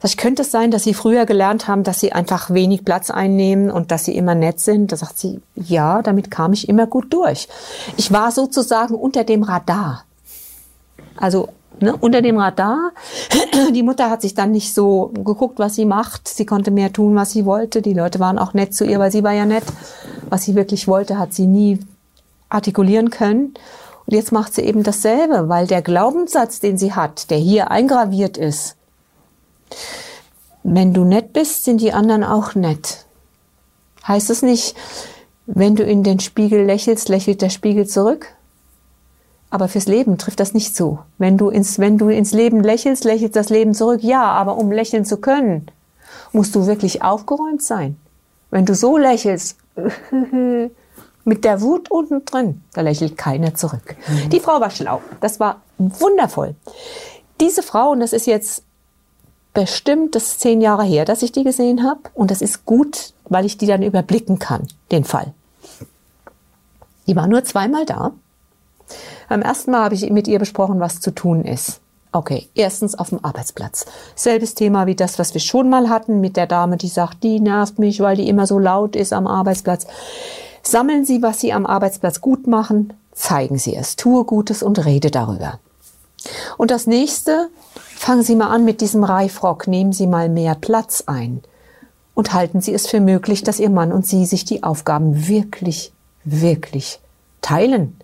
Sag 0.00 0.10
ich, 0.10 0.16
könnte 0.16 0.42
es 0.42 0.50
sein, 0.50 0.72
dass 0.72 0.82
Sie 0.82 0.94
früher 0.94 1.26
gelernt 1.26 1.68
haben, 1.68 1.84
dass 1.84 2.00
Sie 2.00 2.12
einfach 2.12 2.50
wenig 2.50 2.84
Platz 2.84 3.10
einnehmen 3.10 3.70
und 3.70 3.92
dass 3.92 4.04
Sie 4.04 4.16
immer 4.16 4.34
nett 4.34 4.58
sind? 4.58 4.90
Da 4.90 4.96
sagt 4.96 5.18
sie, 5.18 5.40
ja, 5.54 6.02
damit 6.02 6.30
kam 6.30 6.52
ich 6.52 6.68
immer 6.68 6.86
gut 6.86 7.12
durch. 7.12 7.48
Ich 7.96 8.12
war 8.12 8.32
sozusagen 8.32 8.94
unter 8.94 9.22
dem 9.22 9.44
Radar. 9.44 10.04
Also 11.16 11.50
ne, 11.80 11.96
unter 11.96 12.22
dem 12.22 12.38
Radar. 12.38 12.92
Die 13.74 13.82
Mutter 13.82 14.10
hat 14.10 14.22
sich 14.22 14.34
dann 14.34 14.52
nicht 14.52 14.74
so 14.74 15.10
geguckt, 15.14 15.58
was 15.58 15.74
sie 15.74 15.84
macht. 15.84 16.28
Sie 16.28 16.46
konnte 16.46 16.70
mehr 16.70 16.92
tun, 16.92 17.14
was 17.14 17.32
sie 17.32 17.44
wollte. 17.44 17.82
Die 17.82 17.94
Leute 17.94 18.20
waren 18.20 18.38
auch 18.38 18.54
nett 18.54 18.74
zu 18.74 18.84
ihr, 18.84 18.98
weil 18.98 19.12
sie 19.12 19.24
war 19.24 19.32
ja 19.32 19.46
nett. 19.46 19.64
Was 20.28 20.44
sie 20.44 20.54
wirklich 20.54 20.88
wollte, 20.88 21.18
hat 21.18 21.32
sie 21.32 21.46
nie 21.46 21.80
artikulieren 22.48 23.10
können. 23.10 23.54
Und 24.06 24.14
jetzt 24.14 24.32
macht 24.32 24.54
sie 24.54 24.62
eben 24.62 24.82
dasselbe, 24.82 25.48
weil 25.48 25.66
der 25.66 25.82
Glaubenssatz, 25.82 26.60
den 26.60 26.78
sie 26.78 26.94
hat, 26.94 27.30
der 27.30 27.38
hier 27.38 27.70
eingraviert 27.70 28.38
ist, 28.38 28.76
wenn 30.62 30.94
du 30.94 31.04
nett 31.04 31.32
bist, 31.32 31.64
sind 31.64 31.80
die 31.80 31.92
anderen 31.92 32.24
auch 32.24 32.54
nett. 32.54 33.04
Heißt 34.06 34.30
es 34.30 34.42
nicht, 34.42 34.74
wenn 35.46 35.76
du 35.76 35.82
in 35.82 36.02
den 36.02 36.20
Spiegel 36.20 36.64
lächelst, 36.64 37.08
lächelt 37.08 37.42
der 37.42 37.50
Spiegel 37.50 37.86
zurück? 37.86 38.34
Aber 39.50 39.68
fürs 39.68 39.86
Leben 39.86 40.18
trifft 40.18 40.40
das 40.40 40.52
nicht 40.52 40.76
zu. 40.76 40.98
Wenn 41.16 41.38
du 41.38 41.48
ins, 41.48 41.78
wenn 41.78 41.96
du 41.96 42.08
ins 42.08 42.32
Leben 42.32 42.62
lächelst, 42.62 43.04
lächelt 43.04 43.34
das 43.34 43.48
Leben 43.48 43.74
zurück. 43.74 44.02
Ja, 44.02 44.24
aber 44.24 44.56
um 44.56 44.70
lächeln 44.70 45.04
zu 45.04 45.16
können, 45.16 45.66
musst 46.32 46.54
du 46.54 46.66
wirklich 46.66 47.02
aufgeräumt 47.02 47.62
sein. 47.62 47.96
Wenn 48.50 48.66
du 48.66 48.74
so 48.74 48.98
lächelst, 48.98 49.56
mit 51.24 51.44
der 51.44 51.60
Wut 51.60 51.90
unten 51.90 52.24
drin, 52.24 52.62
da 52.74 52.82
lächelt 52.82 53.16
keiner 53.16 53.54
zurück. 53.54 53.96
Mhm. 54.08 54.30
Die 54.30 54.40
Frau 54.40 54.60
war 54.60 54.70
schlau. 54.70 55.00
Das 55.20 55.40
war 55.40 55.62
wundervoll. 55.78 56.54
Diese 57.40 57.62
Frau, 57.62 57.92
und 57.92 58.00
das 58.00 58.12
ist 58.12 58.26
jetzt 58.26 58.62
bestimmt 59.54 60.14
das 60.14 60.38
zehn 60.38 60.60
Jahre 60.60 60.84
her, 60.84 61.04
dass 61.04 61.22
ich 61.22 61.32
die 61.32 61.44
gesehen 61.44 61.84
habe. 61.84 62.00
Und 62.14 62.30
das 62.30 62.42
ist 62.42 62.64
gut, 62.66 63.12
weil 63.24 63.44
ich 63.44 63.56
die 63.56 63.66
dann 63.66 63.82
überblicken 63.82 64.38
kann, 64.38 64.66
den 64.90 65.04
Fall. 65.04 65.32
Die 67.06 67.16
war 67.16 67.26
nur 67.26 67.44
zweimal 67.44 67.86
da 67.86 68.12
Beim 69.28 69.42
ersten 69.42 69.70
Mal 69.70 69.84
habe 69.84 69.94
ich 69.94 70.08
mit 70.10 70.26
ihr 70.26 70.38
besprochen, 70.38 70.80
was 70.80 71.00
zu 71.00 71.10
tun 71.10 71.44
ist. 71.44 71.80
Okay, 72.10 72.48
erstens 72.54 72.98
auf 72.98 73.10
dem 73.10 73.22
Arbeitsplatz. 73.22 73.84
Selbes 74.14 74.54
Thema 74.54 74.86
wie 74.86 74.94
das, 74.94 75.18
was 75.18 75.34
wir 75.34 75.42
schon 75.42 75.68
mal 75.68 75.90
hatten 75.90 76.20
mit 76.20 76.36
der 76.38 76.46
Dame, 76.46 76.78
die 76.78 76.88
sagt, 76.88 77.22
die 77.22 77.38
nervt 77.38 77.78
mich, 77.78 78.00
weil 78.00 78.16
die 78.16 78.28
immer 78.28 78.46
so 78.46 78.58
laut 78.58 78.96
ist 78.96 79.12
am 79.12 79.26
Arbeitsplatz. 79.26 79.86
Sammeln 80.62 81.04
Sie, 81.04 81.20
was 81.20 81.40
Sie 81.40 81.52
am 81.52 81.66
Arbeitsplatz 81.66 82.22
gut 82.22 82.46
machen, 82.46 82.94
zeigen 83.12 83.58
Sie 83.58 83.76
es, 83.76 83.96
tue 83.96 84.24
Gutes 84.24 84.62
und 84.62 84.84
rede 84.84 85.10
darüber. 85.10 85.58
Und 86.56 86.70
das 86.70 86.86
nächste, 86.86 87.48
fangen 87.74 88.22
Sie 88.22 88.36
mal 88.36 88.48
an 88.48 88.64
mit 88.64 88.80
diesem 88.80 89.04
Reifrock, 89.04 89.68
nehmen 89.68 89.92
Sie 89.92 90.06
mal 90.06 90.30
mehr 90.30 90.54
Platz 90.54 91.04
ein 91.06 91.42
und 92.14 92.32
halten 92.32 92.62
Sie 92.62 92.72
es 92.72 92.86
für 92.86 93.00
möglich, 93.00 93.44
dass 93.44 93.60
Ihr 93.60 93.70
Mann 93.70 93.92
und 93.92 94.06
Sie 94.06 94.24
sich 94.24 94.46
die 94.46 94.62
Aufgaben 94.62 95.28
wirklich, 95.28 95.92
wirklich 96.24 97.00
teilen 97.42 97.98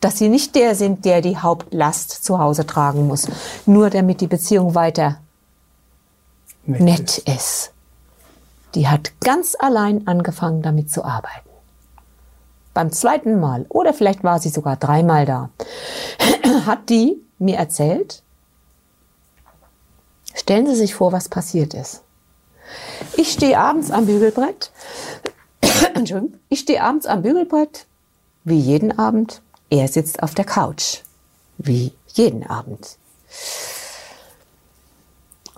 dass 0.00 0.18
sie 0.18 0.28
nicht 0.28 0.54
der 0.54 0.74
sind, 0.74 1.04
der 1.04 1.20
die 1.20 1.36
Hauptlast 1.36 2.24
zu 2.24 2.38
Hause 2.38 2.66
tragen 2.66 3.06
muss, 3.06 3.28
nur 3.66 3.90
damit 3.90 4.20
die 4.20 4.26
Beziehung 4.26 4.74
weiter 4.74 5.20
nett, 6.64 6.80
nett 6.80 7.18
ist. 7.18 7.28
ist. 7.28 7.72
Die 8.74 8.88
hat 8.88 9.12
ganz 9.20 9.56
allein 9.58 10.06
angefangen, 10.06 10.62
damit 10.62 10.90
zu 10.90 11.04
arbeiten. 11.04 11.48
Beim 12.72 12.92
zweiten 12.92 13.40
Mal, 13.40 13.66
oder 13.68 13.92
vielleicht 13.92 14.22
war 14.22 14.38
sie 14.38 14.48
sogar 14.48 14.76
dreimal 14.76 15.26
da, 15.26 15.50
hat 16.66 16.88
die 16.88 17.20
mir 17.38 17.56
erzählt, 17.56 18.22
stellen 20.34 20.66
Sie 20.66 20.76
sich 20.76 20.94
vor, 20.94 21.10
was 21.12 21.28
passiert 21.28 21.74
ist. 21.74 22.02
Ich 23.16 23.32
stehe 23.32 23.58
abends 23.58 23.90
am 23.90 24.06
Bügelbrett, 24.06 24.70
ich 26.48 26.60
stehe 26.60 26.82
abends 26.82 27.06
am 27.06 27.22
Bügelbrett, 27.22 27.86
wie 28.44 28.58
jeden 28.58 28.96
Abend, 28.96 29.42
er 29.70 29.88
sitzt 29.88 30.22
auf 30.22 30.34
der 30.34 30.44
Couch, 30.44 30.98
wie 31.58 31.92
jeden 32.08 32.46
Abend. 32.46 32.96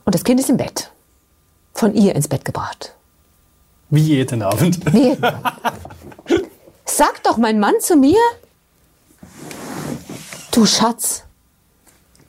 Und 0.04 0.14
das 0.14 0.24
Kind 0.24 0.38
ist 0.38 0.50
im 0.50 0.58
Bett, 0.58 0.90
von 1.72 1.94
ihr 1.94 2.14
ins 2.14 2.28
Bett 2.28 2.44
gebracht. 2.44 2.94
Wie 3.90 4.02
jeden 4.02 4.42
Abend. 4.42 4.92
Wie 4.92 5.08
jeden 5.08 5.24
Abend. 5.24 6.48
Sag 6.84 7.22
doch 7.22 7.38
mein 7.38 7.58
Mann 7.58 7.74
zu 7.80 7.96
mir, 7.96 8.18
du 10.50 10.66
Schatz, 10.66 11.24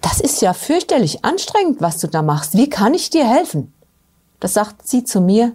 das 0.02 0.20
ist 0.22 0.42
ja 0.42 0.54
fürchterlich 0.54 1.26
anstrengend, 1.26 1.82
was 1.82 2.00
du 2.00 2.08
da 2.08 2.22
machst. 2.22 2.54
Wie 2.54 2.70
kann 2.70 2.94
ich 2.94 3.10
dir 3.10 3.28
helfen? 3.28 3.74
Das 4.40 4.54
sagt 4.54 4.88
sie 4.88 5.04
zu 5.04 5.22
mir, 5.22 5.54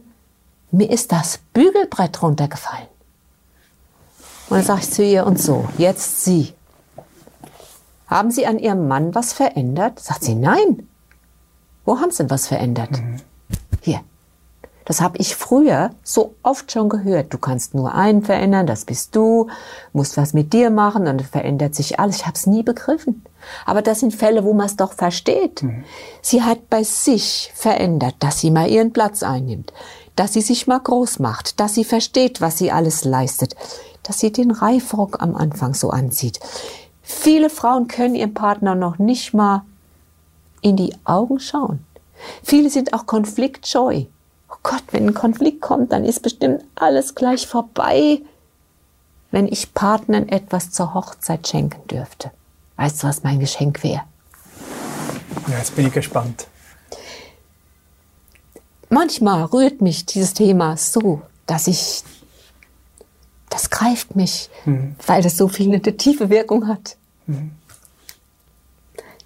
mir 0.71 0.91
ist 0.91 1.13
das 1.13 1.41
Bügelbrett 1.53 2.23
runtergefallen. 2.23 2.89
Und 4.51 4.57
dann 4.57 4.65
sage 4.65 4.81
ich 4.81 4.91
zu 4.91 5.05
ihr, 5.05 5.27
und 5.27 5.41
so, 5.41 5.69
jetzt 5.77 6.25
Sie. 6.25 6.55
Haben 8.07 8.31
Sie 8.31 8.47
an 8.47 8.59
Ihrem 8.59 8.89
Mann 8.89 9.15
was 9.15 9.33
verändert? 9.35 10.01
Sagt 10.01 10.25
sie, 10.25 10.35
nein. 10.35 10.89
Wo 11.85 12.01
haben 12.01 12.11
Sie 12.11 12.19
denn 12.19 12.31
was 12.31 12.47
verändert? 12.47 12.93
Mhm. 12.93 13.17
Hier. 13.83 14.01
Das 14.87 15.03
habe 15.03 15.19
ich 15.19 15.37
früher 15.37 15.91
so 16.03 16.35
oft 16.43 16.73
schon 16.73 16.89
gehört. 16.89 17.35
Du 17.35 17.37
kannst 17.37 17.75
nur 17.75 17.95
einen 17.95 18.23
verändern, 18.23 18.67
das 18.67 18.87
bist 18.87 19.15
du, 19.15 19.49
musst 19.93 20.17
was 20.17 20.33
mit 20.33 20.55
dir 20.55 20.71
machen 20.71 21.01
und 21.01 21.19
dann 21.19 21.21
verändert 21.21 21.75
sich 21.75 22.01
alles. 22.01 22.17
Ich 22.17 22.27
habe 22.27 22.37
es 22.37 22.47
nie 22.47 22.63
begriffen. 22.63 23.23
Aber 23.67 23.83
das 23.83 24.01
sind 24.01 24.15
Fälle, 24.15 24.45
wo 24.45 24.55
man 24.55 24.65
es 24.65 24.77
doch 24.77 24.95
versteht. 24.95 25.63
Mhm. 25.63 25.85
Sie 26.23 26.43
hat 26.43 26.71
bei 26.71 26.85
sich 26.85 27.53
verändert, 27.55 28.15
dass 28.21 28.41
sie 28.41 28.51
mal 28.51 28.71
ihren 28.71 28.95
Platz 28.95 29.23
einnimmt, 29.23 29.75
dass 30.17 30.33
sie 30.33 30.41
sich 30.41 30.67
mal 30.67 30.81
groß 30.81 31.19
macht, 31.19 31.61
dass 31.61 31.75
sie 31.75 31.85
versteht, 31.85 32.41
was 32.41 32.57
sie 32.57 32.73
alles 32.73 33.05
leistet 33.05 33.55
dass 34.09 34.21
sie 34.21 34.33
den 34.33 34.51
Reifrock 34.51 35.21
am 35.21 35.37
Anfang 35.37 35.75
so 35.75 35.91
anzieht. 35.91 36.41
Viele 37.03 37.51
Frauen 37.51 37.89
können 37.89 38.15
ihrem 38.15 38.33
Partner 38.33 38.75
noch 38.75 38.99
nicht 38.99 39.35
mal 39.35 39.63
in 40.63 40.77
die 40.77 40.95
Augen 41.05 41.39
schauen. 41.39 41.85
Viele 42.43 42.71
sind 42.71 42.95
auch 42.95 43.05
konfliktscheu. 43.05 44.05
Oh 44.51 44.57
Gott, 44.63 44.83
wenn 44.93 45.07
ein 45.07 45.15
Konflikt 45.15 45.61
kommt, 45.61 45.93
dann 45.93 46.05
ist 46.05 46.23
bestimmt 46.23 46.65
alles 46.75 47.15
gleich 47.15 47.47
vorbei, 47.47 48.23
wenn 49.31 49.47
ich 49.47 49.75
Partnern 49.75 50.27
etwas 50.29 50.71
zur 50.71 50.95
Hochzeit 50.95 51.47
schenken 51.47 51.87
dürfte. 51.89 52.31
Weißt 52.77 53.03
du, 53.03 53.09
was 53.09 53.23
mein 53.23 53.41
Geschenk 53.41 53.85
wäre? 53.85 54.03
Ja, 55.49 55.59
jetzt 55.59 55.77
bin 55.77 55.87
ich 55.87 55.93
gespannt. 55.93 56.47
Manchmal 58.89 59.45
rührt 59.45 59.83
mich 59.83 60.07
dieses 60.07 60.33
Thema 60.33 60.79
so, 60.79 61.21
dass 61.45 61.67
ich 61.67 62.05
das 63.51 63.71
greift 63.71 64.17
mich, 64.17 64.51
mhm. 64.65 64.97
weil 65.07 65.23
das 65.23 65.37
so 65.37 65.49
viel 65.49 65.73
eine 65.73 65.81
tiefe 65.81 66.31
Wirkung 66.31 66.69
hat. 66.69 66.97
Mhm. 67.27 67.53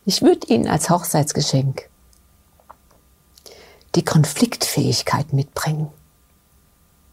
Ich 0.05 0.23
würde 0.23 0.47
Ihnen 0.49 0.69
als 0.69 0.91
Hochzeitsgeschenk 0.91 1.89
die 3.95 4.05
Konfliktfähigkeit 4.05 5.33
mitbringen. 5.33 5.89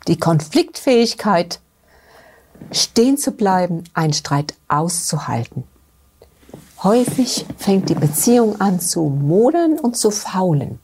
Die 0.07 0.17
Konfliktfähigkeit, 0.17 1.59
stehen 2.71 3.17
zu 3.17 3.31
bleiben, 3.31 3.83
einen 3.93 4.13
Streit 4.13 4.55
auszuhalten. 4.67 5.63
Häufig 6.83 7.45
fängt 7.57 7.89
die 7.89 7.95
Beziehung 7.95 8.59
an 8.61 8.79
zu 8.79 9.03
modern 9.03 9.79
und 9.79 9.97
zu 9.97 10.11
faulen. 10.11 10.79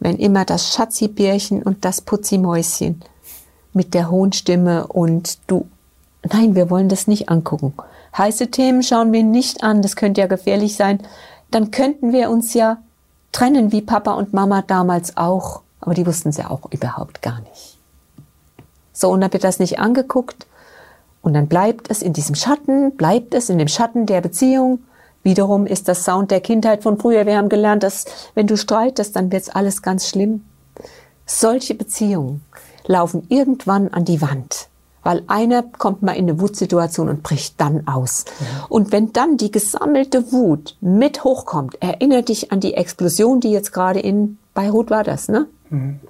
Wenn 0.00 0.16
immer 0.16 0.44
das 0.44 0.74
Schatzibärchen 0.74 1.62
und 1.62 1.84
das 1.84 2.00
Putzimäuschen 2.00 3.02
mit 3.72 3.94
der 3.94 4.10
hohen 4.10 4.32
Stimme 4.32 4.86
und 4.86 5.38
du, 5.46 5.66
nein, 6.32 6.54
wir 6.54 6.70
wollen 6.70 6.88
das 6.88 7.06
nicht 7.06 7.28
angucken. 7.28 7.74
Heiße 8.16 8.50
Themen 8.50 8.82
schauen 8.82 9.12
wir 9.12 9.22
nicht 9.22 9.62
an, 9.62 9.82
das 9.82 9.96
könnte 9.96 10.20
ja 10.20 10.26
gefährlich 10.26 10.76
sein. 10.76 11.00
Dann 11.50 11.70
könnten 11.70 12.12
wir 12.12 12.30
uns 12.30 12.54
ja 12.54 12.78
trennen, 13.32 13.72
wie 13.72 13.82
Papa 13.82 14.14
und 14.14 14.32
Mama 14.32 14.62
damals 14.62 15.16
auch. 15.16 15.62
Aber 15.80 15.94
die 15.94 16.06
wussten 16.06 16.30
es 16.30 16.36
ja 16.36 16.50
auch 16.50 16.70
überhaupt 16.70 17.22
gar 17.22 17.40
nicht. 17.40 17.78
So, 18.92 19.10
und 19.10 19.20
dann 19.20 19.32
wird 19.32 19.44
das 19.44 19.60
nicht 19.60 19.78
angeguckt. 19.78 20.46
Und 21.22 21.34
dann 21.34 21.46
bleibt 21.46 21.90
es 21.90 22.02
in 22.02 22.12
diesem 22.12 22.34
Schatten, 22.34 22.96
bleibt 22.96 23.34
es 23.34 23.48
in 23.48 23.58
dem 23.58 23.68
Schatten 23.68 24.06
der 24.06 24.20
Beziehung. 24.20 24.80
Wiederum 25.22 25.66
ist 25.66 25.88
das 25.88 26.04
Sound 26.04 26.30
der 26.30 26.40
Kindheit 26.40 26.82
von 26.82 26.98
früher. 26.98 27.26
Wir 27.26 27.36
haben 27.36 27.48
gelernt, 27.48 27.82
dass 27.82 28.06
wenn 28.34 28.46
du 28.46 28.56
streitest, 28.56 29.14
dann 29.14 29.30
wird's 29.30 29.50
alles 29.50 29.82
ganz 29.82 30.08
schlimm. 30.08 30.44
Solche 31.26 31.74
Beziehungen 31.74 32.42
laufen 32.88 33.24
irgendwann 33.28 33.88
an 33.88 34.04
die 34.04 34.20
Wand. 34.20 34.68
Weil 35.04 35.22
einer 35.28 35.62
kommt 35.62 36.02
mal 36.02 36.12
in 36.12 36.28
eine 36.28 36.40
Wutsituation 36.40 37.08
und 37.08 37.22
bricht 37.22 37.60
dann 37.60 37.86
aus. 37.86 38.24
Ja. 38.40 38.66
Und 38.68 38.90
wenn 38.90 39.12
dann 39.12 39.36
die 39.36 39.52
gesammelte 39.52 40.32
Wut 40.32 40.76
mit 40.80 41.22
hochkommt, 41.22 41.80
erinnert 41.80 42.28
dich 42.28 42.50
an 42.50 42.60
die 42.60 42.74
Explosion, 42.74 43.40
die 43.40 43.52
jetzt 43.52 43.72
gerade 43.72 44.00
in 44.00 44.38
Beirut 44.54 44.90
war 44.90 45.04
das, 45.04 45.28
ne? 45.28 45.46
Mhm. 45.70 46.00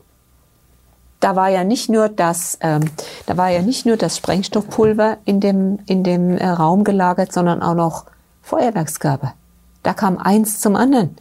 Da 1.21 1.37
war 1.37 1.49
ja 1.49 1.65
nicht 1.65 1.91
nur 1.91 2.09
das, 2.09 2.59
ähm, 2.61 2.91
da 3.27 3.37
war 3.37 3.51
ja 3.51 3.61
nicht 3.61 3.85
nur 3.85 3.97
das 3.97 4.17
Sprengstoffpulver 4.17 5.19
in 5.25 5.41
dem 5.41 5.81
in 5.87 6.05
dem 6.05 6.37
äh, 6.39 6.49
Raum 6.49 6.85
gelagert, 6.85 7.33
sondern 7.33 7.61
auch 7.61 7.75
noch 7.75 8.07
Feuerwerkskörper. 8.43 9.35
Da 9.83 9.95
kam 9.95 10.17
eins 10.17 10.61
zum 10.61 10.77
anderen. 10.77 11.17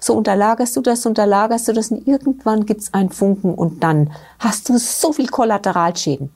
So 0.00 0.14
unterlagerst 0.14 0.76
du 0.76 0.80
das, 0.80 1.06
unterlagerst 1.06 1.68
du 1.68 1.72
das 1.72 1.90
und 1.90 2.06
irgendwann 2.06 2.66
gibt's 2.66 2.92
einen 2.94 3.10
Funken 3.10 3.54
und 3.54 3.82
dann 3.82 4.12
hast 4.38 4.68
du 4.68 4.78
so 4.78 5.12
viel 5.12 5.28
Kollateralschäden. 5.28 6.30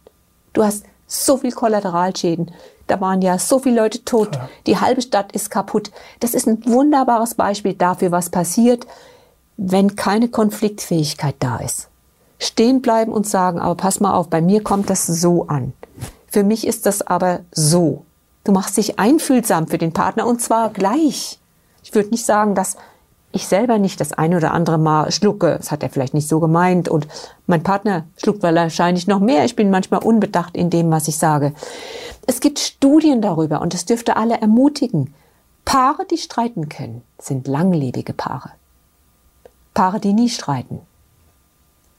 Du 0.53 0.65
hast 0.65 0.85
so 1.07 1.37
viel 1.37 1.53
Kollateralschäden. 1.53 2.51
Da 2.87 3.01
waren 3.01 3.23
ja 3.23 3.39
so 3.39 3.59
viele 3.59 3.81
Leute 3.81 4.05
tot. 4.05 4.35
Ja. 4.35 4.49
Die 4.67 4.79
halbe 4.79 5.03
Stadt 5.03 5.33
ist 5.33 5.51
kaputt. 5.51 5.91
Das 6.21 6.35
ist 6.35 6.47
ein 6.47 6.65
wunderbares 6.67 7.35
Beispiel 7.35 7.75
dafür, 7.75 8.11
was 8.11 8.31
passiert, 8.31 8.87
wenn 9.57 9.95
keine 9.95 10.29
Konfliktfähigkeit 10.29 11.37
da 11.39 11.59
ist. 11.59 11.89
Stehen 12.39 12.81
bleiben 12.81 13.13
und 13.13 13.29
sagen, 13.29 13.61
aber 13.61 13.75
pass 13.75 14.01
mal 14.01 14.15
auf, 14.15 14.29
bei 14.29 14.41
mir 14.41 14.63
kommt 14.63 14.89
das 14.89 15.07
so 15.07 15.47
an. 15.47 15.73
Für 16.27 16.43
mich 16.43 16.67
ist 16.67 16.87
das 16.87 17.03
aber 17.03 17.41
so. 17.53 18.05
Du 18.45 18.53
machst 18.53 18.77
dich 18.77 18.99
einfühlsam 18.99 19.67
für 19.67 19.79
den 19.79 19.93
Partner 19.93 20.27
und 20.27 20.41
zwar 20.41 20.71
gleich. 20.71 21.39
Ich 21.83 21.95
würde 21.95 22.11
nicht 22.11 22.25
sagen, 22.25 22.55
dass 22.55 22.77
ich 23.33 23.47
selber 23.47 23.79
nicht 23.79 24.01
das 24.01 24.13
eine 24.13 24.37
oder 24.37 24.53
andere 24.53 24.79
Mal 24.79 25.11
schlucke. 25.13 25.57
Das 25.57 25.71
hat 25.71 25.83
er 25.83 25.91
vielleicht 25.91 26.15
nicht 26.15 26.29
so 26.29 26.41
gemeint. 26.41 26.89
Und 26.89 27.07
mein 27.47 27.63
Partner 27.63 28.05
schluckt 28.17 28.43
wahrscheinlich 28.43 29.07
noch 29.07 29.21
mehr. 29.21 29.45
Ich 29.45 29.57
bin 29.57 29.71
manchmal 29.71 30.03
unbedacht 30.03 30.57
in 30.57 30.71
dem, 30.71 30.91
was 30.91 31.09
ich 31.09 31.17
sage. 31.17 31.53
Es 32.27 32.41
gibt 32.41 32.59
Studien 32.59 33.23
darüber 33.23 33.61
und 33.61 33.75
es 33.75 33.85
dürfte 33.85 34.17
alle 34.17 34.41
ermutigen. 34.41 35.15
Paare, 35.65 36.05
die 36.11 36.19
streiten 36.19 36.69
können, 36.69 37.03
sind 37.19 37.47
langlebige 37.47 38.13
Paare. 38.13 38.51
Paare, 39.75 40.01
die 40.01 40.13
nie 40.13 40.29
streiten. 40.29 40.81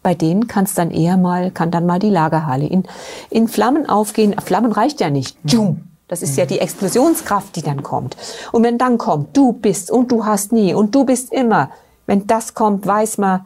Bei 0.04 0.16
denen 0.16 0.48
kann 0.48 0.66
es 0.66 0.74
dann 0.74 0.92
eher 0.92 1.16
mal, 1.16 1.52
kann 1.52 1.72
dann 1.72 1.86
mal 1.86 2.00
die 2.00 2.10
Lagerhalle 2.10 2.66
in, 2.66 2.84
in 3.30 3.48
Flammen 3.48 3.88
aufgehen. 3.88 4.36
Flammen 4.40 4.72
reicht 4.72 5.00
ja 5.00 5.10
nicht. 5.10 5.38
Tschum, 5.46 5.84
das 6.12 6.22
ist 6.22 6.36
ja 6.36 6.46
die 6.46 6.60
Explosionskraft, 6.60 7.56
die 7.56 7.62
dann 7.62 7.84
kommt. 7.84 8.18
Und 8.52 8.64
wenn 8.64 8.78
dann 8.78 8.98
kommt, 8.98 9.38
du 9.38 9.54
bist 9.54 9.90
und 9.90 10.12
du 10.12 10.26
hast 10.26 10.52
nie 10.52 10.74
und 10.74 10.94
du 10.94 11.06
bist 11.06 11.32
immer, 11.32 11.72
wenn 12.06 12.28
das 12.28 12.54
kommt, 12.54 12.86
weiß 12.86 13.18
man, 13.18 13.46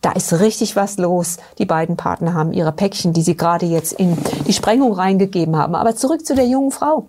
da 0.00 0.12
ist 0.12 0.32
richtig 0.40 0.74
was 0.74 0.96
los. 0.96 1.36
Die 1.58 1.66
beiden 1.66 1.98
Partner 1.98 2.32
haben 2.32 2.54
ihre 2.54 2.72
Päckchen, 2.72 3.12
die 3.12 3.20
sie 3.20 3.36
gerade 3.36 3.66
jetzt 3.66 3.92
in 3.92 4.16
die 4.46 4.54
Sprengung 4.54 4.94
reingegeben 4.94 5.54
haben. 5.54 5.74
Aber 5.74 5.94
zurück 5.94 6.24
zu 6.24 6.34
der 6.34 6.46
jungen 6.46 6.70
Frau. 6.70 7.08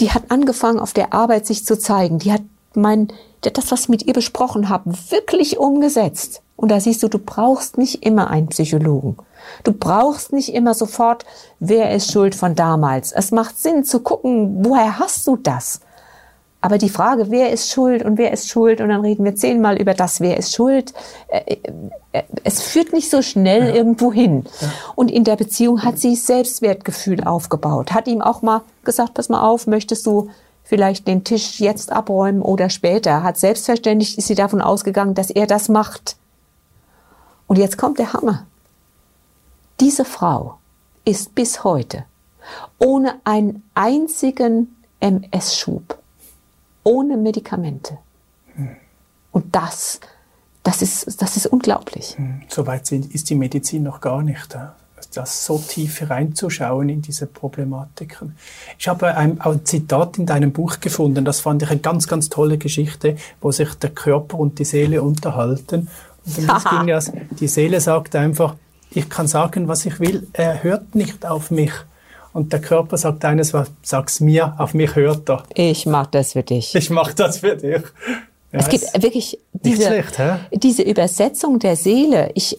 die 0.00 0.12
hat 0.12 0.30
angefangen, 0.30 0.80
auf 0.80 0.94
der 0.94 1.12
Arbeit 1.12 1.46
sich 1.46 1.66
zu 1.66 1.78
zeigen. 1.78 2.20
Die 2.20 2.32
hat 2.32 2.40
mein, 2.74 3.08
das, 3.40 3.70
was 3.70 3.82
ich 3.82 3.88
mit 3.88 4.06
ihr 4.06 4.12
besprochen 4.12 4.68
habe, 4.68 4.92
wirklich 5.10 5.58
umgesetzt. 5.58 6.42
Und 6.56 6.70
da 6.70 6.78
siehst 6.78 7.02
du, 7.02 7.08
du 7.08 7.18
brauchst 7.18 7.78
nicht 7.78 8.04
immer 8.04 8.28
einen 8.28 8.48
Psychologen. 8.48 9.16
Du 9.64 9.72
brauchst 9.72 10.32
nicht 10.32 10.52
immer 10.54 10.74
sofort, 10.74 11.24
wer 11.58 11.94
ist 11.94 12.12
schuld 12.12 12.34
von 12.34 12.54
damals. 12.54 13.12
Es 13.12 13.30
macht 13.30 13.58
Sinn 13.58 13.84
zu 13.84 14.00
gucken, 14.00 14.64
woher 14.64 14.98
hast 14.98 15.26
du 15.26 15.36
das? 15.36 15.80
Aber 16.62 16.76
die 16.76 16.90
Frage, 16.90 17.30
wer 17.30 17.50
ist 17.50 17.70
schuld 17.70 18.04
und 18.04 18.18
wer 18.18 18.32
ist 18.32 18.50
schuld, 18.50 18.82
und 18.82 18.90
dann 18.90 19.00
reden 19.00 19.24
wir 19.24 19.34
zehnmal 19.34 19.80
über 19.80 19.94
das, 19.94 20.20
wer 20.20 20.36
ist 20.36 20.54
schuld, 20.54 20.92
äh, 21.28 21.56
äh, 22.12 22.22
es 22.44 22.60
führt 22.60 22.92
nicht 22.92 23.08
so 23.08 23.22
schnell 23.22 23.68
ja. 23.68 23.74
irgendwo 23.74 24.12
hin. 24.12 24.44
Ja. 24.60 24.68
Und 24.94 25.10
in 25.10 25.24
der 25.24 25.36
Beziehung 25.36 25.82
hat 25.82 25.98
sie 25.98 26.14
Selbstwertgefühl 26.14 27.24
aufgebaut, 27.24 27.92
hat 27.92 28.06
ihm 28.06 28.20
auch 28.20 28.42
mal 28.42 28.60
gesagt, 28.84 29.14
pass 29.14 29.30
mal 29.30 29.40
auf, 29.40 29.66
möchtest 29.66 30.04
du 30.04 30.28
vielleicht 30.70 31.08
den 31.08 31.24
Tisch 31.24 31.58
jetzt 31.58 31.90
abräumen 31.90 32.40
oder 32.40 32.70
später, 32.70 33.24
hat 33.24 33.36
selbstverständlich, 33.36 34.16
ist 34.16 34.28
sie 34.28 34.36
davon 34.36 34.62
ausgegangen, 34.62 35.14
dass 35.14 35.28
er 35.28 35.48
das 35.48 35.68
macht. 35.68 36.16
Und 37.48 37.58
jetzt 37.58 37.76
kommt 37.76 37.98
der 37.98 38.12
Hammer. 38.12 38.46
Diese 39.80 40.04
Frau 40.04 40.58
ist 41.04 41.34
bis 41.34 41.64
heute 41.64 42.04
ohne 42.78 43.16
einen 43.24 43.64
einzigen 43.74 44.76
MS-Schub 45.00 45.98
ohne 46.84 47.16
Medikamente. 47.16 47.98
Hm. 48.54 48.76
Und 49.32 49.56
das, 49.56 49.98
das 50.62 50.82
ist, 50.82 51.20
das 51.20 51.36
ist 51.36 51.46
unglaublich. 51.46 52.16
Hm. 52.16 52.42
Soweit 52.46 52.92
ist 52.92 53.28
die 53.28 53.34
Medizin 53.34 53.82
noch 53.82 54.00
gar 54.00 54.22
nicht. 54.22 54.56
Das 55.14 55.44
so 55.44 55.58
tief 55.58 56.08
reinzuschauen 56.08 56.88
in 56.88 57.02
diese 57.02 57.26
Problematiken. 57.26 58.36
Ich 58.78 58.86
habe 58.86 59.16
ein, 59.16 59.40
ein 59.40 59.64
Zitat 59.64 60.18
in 60.18 60.26
deinem 60.26 60.52
Buch 60.52 60.80
gefunden, 60.80 61.24
das 61.24 61.40
fand 61.40 61.62
ich 61.62 61.70
eine 61.70 61.80
ganz, 61.80 62.06
ganz 62.06 62.28
tolle 62.28 62.58
Geschichte, 62.58 63.16
wo 63.40 63.50
sich 63.50 63.74
der 63.74 63.90
Körper 63.90 64.38
und 64.38 64.58
die 64.58 64.64
Seele 64.64 65.02
unterhalten. 65.02 65.88
Und 66.24 66.48
das 66.48 66.64
ging 66.64 66.88
ja, 66.88 67.00
die 67.30 67.48
Seele 67.48 67.80
sagt 67.80 68.14
einfach, 68.14 68.54
ich 68.92 69.08
kann 69.08 69.26
sagen, 69.26 69.68
was 69.68 69.86
ich 69.86 70.00
will, 70.00 70.26
er 70.32 70.62
hört 70.62 70.94
nicht 70.94 71.26
auf 71.26 71.50
mich. 71.50 71.72
Und 72.32 72.52
der 72.52 72.60
Körper 72.60 72.96
sagt 72.96 73.24
eines, 73.24 73.52
was 73.52 73.70
sag's 73.82 74.20
mir, 74.20 74.54
auf 74.58 74.74
mich 74.74 74.94
hört 74.94 75.28
er. 75.28 75.42
Ich 75.54 75.86
mach 75.86 76.06
das 76.06 76.32
für 76.32 76.42
dich. 76.42 76.74
Ich 76.74 76.90
mach 76.90 77.12
das 77.12 77.38
für 77.38 77.56
dich. 77.56 77.82
Ja, 78.52 78.58
es 78.58 78.68
gibt 78.68 79.02
wirklich 79.02 79.38
diese, 79.52 79.86
schlecht, 79.86 80.20
diese 80.52 80.82
Übersetzung 80.82 81.58
der 81.58 81.76
Seele. 81.76 82.30
Ich, 82.34 82.58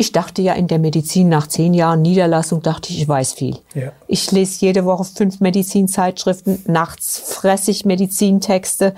ich 0.00 0.12
dachte 0.12 0.42
ja 0.42 0.54
in 0.54 0.68
der 0.68 0.78
Medizin 0.78 1.28
nach 1.28 1.48
zehn 1.48 1.74
Jahren 1.74 2.02
Niederlassung, 2.02 2.62
dachte 2.62 2.90
ich, 2.92 3.02
ich 3.02 3.08
weiß 3.08 3.32
viel. 3.32 3.58
Ja. 3.74 3.90
Ich 4.06 4.30
lese 4.30 4.64
jede 4.64 4.84
Woche 4.84 5.04
fünf 5.04 5.40
Medizinzeitschriften, 5.40 6.62
nachts 6.66 7.18
fresse 7.18 7.72
ich 7.72 7.84
Medizintexte. 7.84 8.94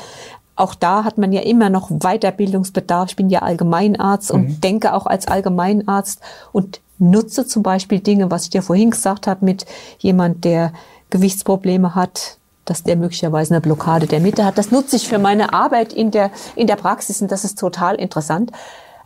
Auch 0.56 0.74
da 0.74 1.04
hat 1.04 1.16
man 1.16 1.32
ja 1.32 1.40
immer 1.40 1.70
noch 1.70 1.88
Weiterbildungsbedarf. 1.90 3.10
Ich 3.10 3.16
bin 3.16 3.30
ja 3.30 3.40
Allgemeinarzt 3.40 4.30
und 4.30 4.42
mhm. 4.42 4.60
denke 4.60 4.92
auch 4.92 5.06
als 5.06 5.26
Allgemeinarzt. 5.26 6.20
Und 6.52 6.82
nutze 6.98 7.46
zum 7.46 7.62
Beispiel 7.62 8.00
Dinge, 8.00 8.30
was 8.30 8.44
ich 8.44 8.50
dir 8.50 8.60
vorhin 8.60 8.90
gesagt 8.90 9.26
habe, 9.26 9.42
mit 9.42 9.64
jemand, 10.00 10.44
der 10.44 10.74
Gewichtsprobleme 11.08 11.94
hat, 11.94 12.36
dass 12.66 12.82
der 12.82 12.96
möglicherweise 12.96 13.54
eine 13.54 13.62
Blockade 13.62 14.06
der 14.06 14.20
Mitte 14.20 14.44
hat. 14.44 14.58
Das 14.58 14.70
nutze 14.70 14.96
ich 14.96 15.08
für 15.08 15.18
meine 15.18 15.54
Arbeit 15.54 15.94
in 15.94 16.10
der, 16.10 16.30
in 16.56 16.66
der 16.66 16.76
Praxis 16.76 17.22
und 17.22 17.32
das 17.32 17.44
ist 17.44 17.58
total 17.58 17.94
interessant. 17.94 18.52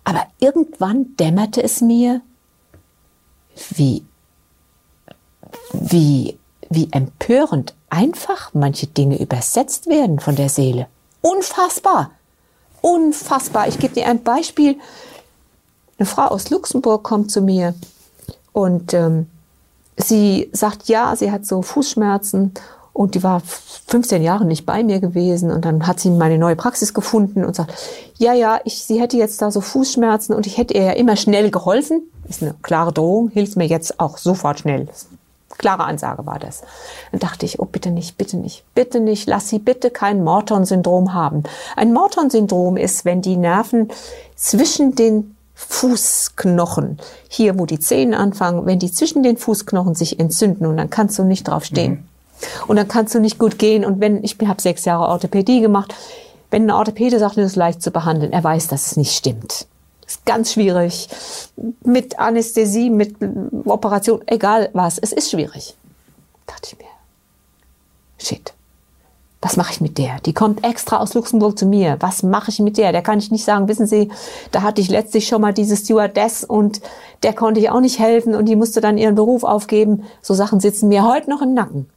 Aber 0.05 0.27
irgendwann 0.39 1.17
dämmerte 1.17 1.63
es 1.63 1.81
mir, 1.81 2.21
wie, 3.71 4.05
wie, 5.73 6.39
wie 6.69 6.89
empörend 6.93 7.75
einfach 7.89 8.53
manche 8.53 8.87
Dinge 8.87 9.21
übersetzt 9.21 9.87
werden 9.87 10.21
von 10.21 10.37
der 10.37 10.49
Seele. 10.49 10.89
Unfassbar. 11.23 12.11
Unfassbar. 12.83 13.69
Ich 13.69 13.79
gebe 13.79 13.95
dir 13.95 14.07
ein 14.07 14.23
Beispiel. 14.23 14.79
Eine 15.97 16.07
Frau 16.07 16.27
aus 16.27 16.51
Luxemburg 16.51 17.03
kommt 17.03 17.31
zu 17.31 17.41
mir 17.41 17.75
und 18.53 18.93
ähm, 18.93 19.31
sie 19.97 20.51
sagt, 20.53 20.89
ja, 20.89 21.15
sie 21.17 21.31
hat 21.31 21.47
so 21.47 21.63
Fußschmerzen 21.63 22.53
und 22.95 23.17
die 23.17 23.23
war 23.23 23.43
15 23.89 24.23
Jahre 24.23 24.47
nicht 24.47 24.65
bei 24.65 24.85
mir 24.85 25.01
gewesen 25.01 25.51
und 25.51 25.65
dann 25.65 25.87
hat 25.87 26.01
sie 26.01 26.11
meine 26.11 26.39
neue 26.39 26.57
Praxis 26.57 26.95
gefunden 26.95 27.45
und 27.45 27.55
sagt, 27.55 27.75
ja, 28.19 28.33
ja, 28.33 28.61
ich, 28.65 28.85
sie 28.85 29.01
hätte 29.01 29.17
jetzt 29.17 29.43
da 29.43 29.51
so 29.51 29.61
Fußschmerzen 29.61 30.35
und 30.35 30.47
ich 30.47 30.57
hätte 30.57 30.75
ihr 30.75 30.85
ja 30.85 30.93
immer 30.93 31.17
schnell 31.17 31.51
geholfen. 31.51 32.03
Ist 32.29 32.41
eine 32.41 32.55
klare 32.63 32.93
Drohung, 32.93 33.29
hilft 33.31 33.57
mir 33.57 33.67
jetzt 33.67 33.99
auch 33.99 34.17
sofort 34.17 34.61
schnell. 34.61 34.89
Klare 35.59 35.85
Ansage 35.85 36.25
war 36.25 36.39
das. 36.39 36.63
Dann 37.11 37.21
dachte 37.21 37.45
ich, 37.47 37.59
oh 37.59 37.65
bitte 37.65 37.91
nicht, 37.91 38.17
bitte 38.17 38.37
nicht, 38.37 38.65
bitte 38.75 39.01
nicht, 39.01 39.29
lass 39.29 39.49
sie 39.49 39.59
bitte 39.59 39.91
kein 39.91 40.23
Morton-Syndrom 40.23 41.15
haben. 41.15 41.43
Ein 41.77 41.93
Morton-Syndrom 41.93 42.77
ist, 42.77 43.05
wenn 43.05 43.23
die 43.23 43.37
Nerven 43.37 43.89
zwischen 44.37 44.95
den 44.95 45.37
Fußknochen, 45.55 46.99
hier 47.29 47.59
wo 47.59 47.67
die 47.67 47.81
Zehen 47.81 48.15
anfangen, 48.15 48.67
wenn 48.67 48.79
die 48.79 48.93
zwischen 48.93 49.25
den 49.25 49.37
Fußknochen 49.37 49.97
sich 49.97 50.21
entzünden 50.21 50.67
und 50.67 50.77
dann 50.77 50.91
kannst 50.91 51.19
du 51.19 51.25
nicht 51.25 51.49
drauf 51.49 51.65
stehen. 51.65 51.93
Mhm. 51.93 52.14
Und 52.67 52.77
dann 52.77 52.89
kannst 52.89 53.15
du 53.15 53.21
nicht 53.21 53.39
gut 53.39 53.59
gehen. 53.59 53.85
Und 53.85 54.01
wenn, 54.01 54.23
ich 54.25 54.37
habe 54.47 54.61
sechs 54.61 54.85
Jahre 54.85 55.09
Orthopädie 55.09 55.61
gemacht, 55.61 55.95
wenn 56.51 56.67
ein 56.67 56.71
Orthopäde 56.71 57.19
sagt, 57.19 57.37
das 57.37 57.47
ist 57.47 57.57
leicht 57.57 57.83
zu 57.83 57.91
behandeln, 57.91 58.33
er 58.33 58.45
weiß, 58.45 58.69
dass 58.69 58.87
es 58.87 58.97
nicht 58.97 59.13
stimmt. 59.13 59.67
Das 60.03 60.17
ist 60.17 60.27
ganz 60.27 60.53
schwierig. 60.53 61.09
Mit 61.85 62.19
Anästhesie, 62.19 62.91
mit 62.91 63.17
Operation, 63.65 64.23
egal 64.27 64.69
was, 64.73 64.99
es 64.99 65.13
ist 65.13 65.31
schwierig. 65.31 65.75
dachte 66.47 66.71
ich 66.73 66.79
mir. 66.79 66.85
Shit 68.19 68.55
was 69.45 69.59
mache 69.59 69.73
ich 69.73 69.81
mit 69.83 69.99
der? 69.99 70.21
Die 70.25 70.33
kommt 70.33 70.65
extra 70.65 70.97
aus 70.97 71.13
Luxemburg 71.13 71.59
zu 71.59 71.67
mir. 71.67 71.99
Was 72.01 72.23
mache 72.23 72.51
ich 72.51 72.61
mit 72.61 72.79
der? 72.79 72.93
Der 72.93 73.03
kann 73.03 73.19
ich 73.19 73.31
nicht 73.31 73.45
sagen, 73.45 73.69
wissen 73.69 73.87
Sie, 73.87 74.11
da 74.53 74.63
hatte 74.63 74.81
ich 74.81 74.89
letztlich 74.89 75.27
schon 75.27 75.43
mal 75.43 75.53
diese 75.53 75.77
Stewardess 75.77 76.45
und 76.45 76.81
der 77.23 77.35
konnte 77.35 77.61
ich 77.61 77.69
auch 77.69 77.81
nicht 77.81 77.99
helfen 77.99 78.35
und 78.35 78.47
die 78.47 78.57
musste 78.57 78.81
dann 78.81 78.97
ihren 78.97 79.15
Beruf 79.15 79.45
aufgeben. 79.45 80.05
So 80.23 80.33
Sachen 80.33 80.61
sitzen 80.61 80.89
mir 80.89 81.07
heute 81.07 81.29
noch 81.29 81.43
im 81.43 81.53
Nacken. 81.53 81.91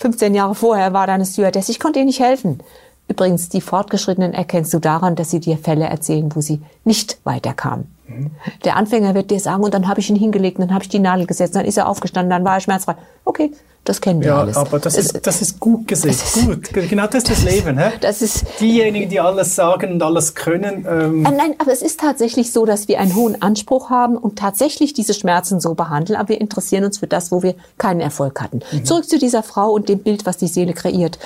15 0.00 0.34
Jahre 0.34 0.54
vorher 0.54 0.94
war 0.94 1.06
da 1.06 1.14
eine 1.14 1.26
Stewardess, 1.26 1.68
ich 1.68 1.78
konnte 1.78 1.98
ihr 1.98 2.06
nicht 2.06 2.20
helfen. 2.20 2.58
Übrigens, 3.06 3.50
die 3.50 3.60
Fortgeschrittenen 3.60 4.32
erkennst 4.32 4.72
du 4.72 4.78
daran, 4.78 5.14
dass 5.14 5.30
sie 5.30 5.40
dir 5.40 5.58
Fälle 5.58 5.84
erzählen, 5.84 6.34
wo 6.34 6.40
sie 6.40 6.62
nicht 6.84 7.18
weiterkamen. 7.24 7.94
Mhm. 8.10 8.30
Der 8.64 8.76
Anfänger 8.76 9.14
wird 9.14 9.30
dir 9.30 9.40
sagen, 9.40 9.62
und 9.62 9.74
dann 9.74 9.88
habe 9.88 10.00
ich 10.00 10.10
ihn 10.10 10.16
hingelegt, 10.16 10.58
dann 10.58 10.72
habe 10.74 10.82
ich 10.82 10.88
die 10.88 10.98
Nadel 10.98 11.26
gesetzt, 11.26 11.54
dann 11.54 11.64
ist 11.64 11.78
er 11.78 11.88
aufgestanden, 11.88 12.30
dann 12.30 12.44
war 12.44 12.54
er 12.54 12.60
schmerzfrei. 12.60 12.96
Okay, 13.24 13.52
das 13.84 14.00
kennen 14.00 14.20
wir 14.20 14.28
ja, 14.28 14.40
alles. 14.40 14.56
aber 14.56 14.78
das 14.78 14.96
ist, 14.96 15.26
das 15.26 15.40
ist 15.40 15.58
gut 15.58 15.88
gesehen. 15.88 16.14
gut. 16.44 16.72
Genau 16.72 17.06
das 17.06 17.24
ist 17.24 17.30
das 17.30 17.42
Leben. 17.50 17.78
Hä? 17.78 17.92
Das 18.00 18.20
ist, 18.20 18.44
Diejenigen, 18.60 19.08
die 19.08 19.20
alles 19.20 19.54
sagen 19.54 19.92
und 19.92 20.02
alles 20.02 20.34
können. 20.34 20.86
Ähm 20.88 21.26
ah, 21.26 21.30
Nein, 21.30 21.54
aber 21.58 21.72
es 21.72 21.80
ist 21.80 21.98
tatsächlich 21.98 22.52
so, 22.52 22.66
dass 22.66 22.88
wir 22.88 23.00
einen 23.00 23.14
hohen 23.14 23.40
Anspruch 23.40 23.88
haben 23.88 24.16
und 24.18 24.38
tatsächlich 24.38 24.92
diese 24.92 25.14
Schmerzen 25.14 25.60
so 25.60 25.74
behandeln, 25.74 26.18
aber 26.18 26.30
wir 26.30 26.40
interessieren 26.40 26.84
uns 26.84 26.98
für 26.98 27.06
das, 27.06 27.32
wo 27.32 27.42
wir 27.42 27.54
keinen 27.78 28.00
Erfolg 28.00 28.40
hatten. 28.42 28.60
Mhm. 28.70 28.84
Zurück 28.84 29.08
zu 29.08 29.18
dieser 29.18 29.42
Frau 29.42 29.70
und 29.70 29.88
dem 29.88 30.00
Bild, 30.00 30.26
was 30.26 30.36
die 30.36 30.48
Seele 30.48 30.74
kreiert. 30.74 31.18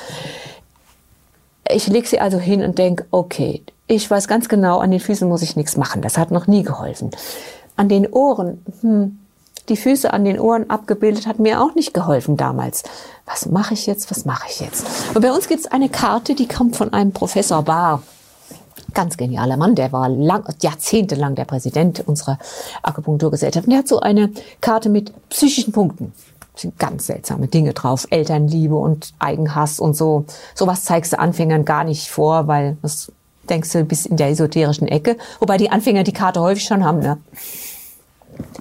Ich 1.68 1.88
lege 1.88 2.06
sie 2.06 2.20
also 2.20 2.38
hin 2.38 2.62
und 2.62 2.78
denke, 2.78 3.06
okay, 3.10 3.62
ich 3.86 4.10
weiß 4.10 4.28
ganz 4.28 4.48
genau, 4.48 4.78
an 4.78 4.90
den 4.90 5.00
Füßen 5.00 5.28
muss 5.28 5.42
ich 5.42 5.56
nichts 5.56 5.76
machen. 5.76 6.02
Das 6.02 6.16
hat 6.16 6.30
noch 6.30 6.46
nie 6.46 6.62
geholfen. 6.62 7.10
An 7.76 7.88
den 7.88 8.10
Ohren, 8.10 8.64
hm, 8.80 9.18
die 9.68 9.76
Füße 9.76 10.12
an 10.12 10.24
den 10.24 10.38
Ohren 10.38 10.68
abgebildet, 10.70 11.26
hat 11.26 11.38
mir 11.38 11.62
auch 11.62 11.74
nicht 11.74 11.94
geholfen 11.94 12.36
damals. 12.36 12.82
Was 13.26 13.46
mache 13.46 13.74
ich 13.74 13.86
jetzt? 13.86 14.10
Was 14.10 14.24
mache 14.24 14.46
ich 14.48 14.60
jetzt? 14.60 14.86
Und 15.14 15.22
bei 15.22 15.32
uns 15.32 15.48
gibt 15.48 15.60
es 15.60 15.66
eine 15.66 15.88
Karte, 15.88 16.34
die 16.34 16.48
kommt 16.48 16.76
von 16.76 16.92
einem 16.92 17.12
Professor 17.12 17.62
Barr. 17.62 18.02
Ganz 18.92 19.16
genialer 19.16 19.56
Mann, 19.56 19.74
der 19.74 19.92
war 19.92 20.08
lang, 20.08 20.44
jahrzehntelang 20.60 21.34
der 21.34 21.46
Präsident 21.46 22.06
unserer 22.06 22.38
Akupunkturgesellschaft. 22.82 23.66
Und 23.66 23.70
der 23.70 23.80
hat 23.80 23.88
so 23.88 24.00
eine 24.00 24.30
Karte 24.60 24.88
mit 24.88 25.12
psychischen 25.30 25.72
Punkten. 25.72 26.12
Da 26.40 26.60
sind 26.60 26.78
ganz 26.78 27.06
seltsame 27.06 27.48
Dinge 27.48 27.72
drauf. 27.72 28.06
Elternliebe 28.10 28.76
und 28.76 29.12
Eigenhass 29.18 29.80
und 29.80 29.96
so. 29.96 30.26
Sowas 30.54 30.84
zeigst 30.84 31.12
du 31.12 31.18
Anfängern 31.18 31.64
gar 31.64 31.84
nicht 31.84 32.08
vor, 32.08 32.46
weil 32.46 32.76
das 32.82 33.10
denkst 33.48 33.72
du 33.72 33.85
bis 33.85 34.07
in 34.07 34.16
der 34.16 34.28
esoterischen 34.28 34.88
Ecke. 34.88 35.16
Wobei 35.40 35.57
die 35.57 35.70
Anfänger 35.70 36.04
die 36.04 36.12
Karte 36.12 36.40
häufig 36.40 36.64
schon 36.64 36.85
haben, 36.85 37.00
ne? 37.00 37.18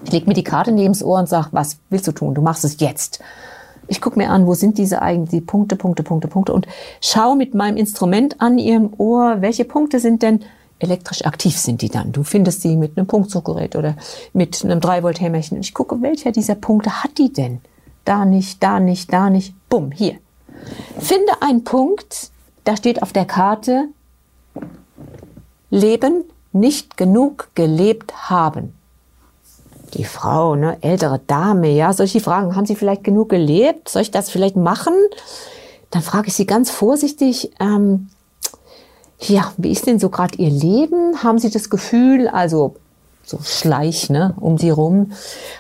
Ich 0.06 0.12
lege 0.12 0.28
mir 0.28 0.34
die 0.34 0.43
Karte 0.43 0.72
neben 0.72 0.93
das 0.93 1.04
Ohr 1.04 1.19
und 1.19 1.28
sage, 1.28 1.48
was 1.52 1.78
willst 1.89 2.08
du 2.08 2.12
tun? 2.12 2.36
Du 2.36 2.41
machst 2.41 2.63
es 2.63 2.80
jetzt. 2.80 3.19
Ich 3.88 4.02
gucke 4.02 4.17
mir 4.17 4.30
an, 4.30 4.46
wo 4.48 4.54
sind 4.54 4.78
diese 4.78 5.02
eigentlich 5.02 5.30
die 5.30 5.41
Punkte, 5.41 5.76
Punkte, 5.76 6.04
Punkte, 6.04 6.28
Punkte 6.28 6.54
und 6.54 6.67
schaue 7.02 7.36
mit 7.36 7.54
meinem 7.54 7.78
Instrument 7.78 8.39
an 8.39 8.58
ihrem 8.58 8.93
Ohr, 8.98 9.38
welche 9.41 9.65
Punkte 9.65 10.00
sind 10.00 10.22
denn 10.22 10.41
elektrisch 10.80 11.26
aktiv 11.26 11.58
sind 11.58 11.82
die 11.82 11.89
dann. 11.89 12.12
Du 12.12 12.24
findest 12.24 12.62
sie 12.62 12.76
mit 12.76 12.98
einem 12.98 13.08
Punktzuggerät 13.08 13.76
oder 13.76 13.96
mit 14.34 14.63
einem 14.63 14.80
3-Volt-Hämmerchen. 14.80 15.60
Ich 15.60 15.74
gucke, 15.74 16.02
welcher 16.02 16.32
dieser 16.32 16.56
Punkte 16.56 17.04
hat 17.04 17.17
die 17.17 17.32
denn? 17.32 17.62
Da 18.06 18.26
nicht, 18.26 18.62
da 18.62 18.80
nicht, 18.80 19.12
da 19.12 19.30
nicht. 19.30 19.54
Bumm, 19.69 19.91
hier. 19.91 20.15
Finde 21.00 21.32
einen 21.41 21.63
Punkt, 21.63 22.32
da 22.65 22.76
steht 22.76 23.02
auf 23.02 23.13
der 23.13 23.26
Karte 23.26 23.88
Leben, 25.73 26.23
nicht 26.51 26.97
genug 26.97 27.49
gelebt 27.55 28.29
haben 28.29 28.73
die 29.95 30.05
Frau, 30.05 30.55
ne, 30.55 30.77
ältere 30.81 31.19
Dame, 31.19 31.69
ja, 31.69 31.93
solche 31.93 32.19
Fragen, 32.19 32.55
haben 32.55 32.65
Sie 32.65 32.75
vielleicht 32.75 33.03
genug 33.03 33.29
gelebt? 33.29 33.89
Soll 33.89 34.01
ich 34.01 34.09
das 34.09 34.31
vielleicht 34.31 34.55
machen? 34.55 34.95
dann 35.93 36.01
frage 36.01 36.27
ich 36.27 36.33
sie 36.33 36.47
ganz 36.47 36.71
vorsichtig, 36.71 37.51
ähm, 37.59 38.09
ja, 39.19 39.53
wie 39.57 39.71
ist 39.71 39.86
denn 39.86 39.99
so 39.99 40.09
gerade 40.09 40.36
Ihr 40.38 40.49
Leben? 40.49 41.23
Haben 41.23 41.38
Sie 41.38 41.51
das 41.51 41.69
Gefühl, 41.69 42.27
also 42.27 42.75
so 43.25 43.39
Schleich, 43.43 44.09
ne, 44.09 44.36
um 44.39 44.57
Sie 44.57 44.69
rum, 44.69 45.12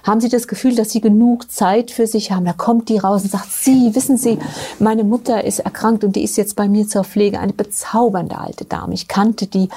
haben 0.03 0.19
Sie 0.19 0.29
das 0.29 0.47
Gefühl, 0.47 0.75
dass 0.75 0.91
Sie 0.91 1.01
genug 1.01 1.51
Zeit 1.51 1.91
für 1.91 2.07
sich 2.07 2.31
haben? 2.31 2.45
Da 2.45 2.53
kommt 2.53 2.89
die 2.89 2.97
raus 2.97 3.23
und 3.23 3.31
sagt, 3.31 3.51
Sie, 3.51 3.95
wissen 3.95 4.17
Sie, 4.17 4.37
meine 4.79 5.03
Mutter 5.03 5.43
ist 5.43 5.59
erkrankt 5.59 6.03
und 6.03 6.15
die 6.15 6.23
ist 6.23 6.37
jetzt 6.37 6.55
bei 6.55 6.67
mir 6.67 6.87
zur 6.87 7.03
Pflege, 7.03 7.39
eine 7.39 7.53
bezaubernde 7.53 8.37
alte 8.37 8.65
Dame. 8.65 8.93
Ich 8.93 9.07
kannte 9.07 9.47
die. 9.47 9.69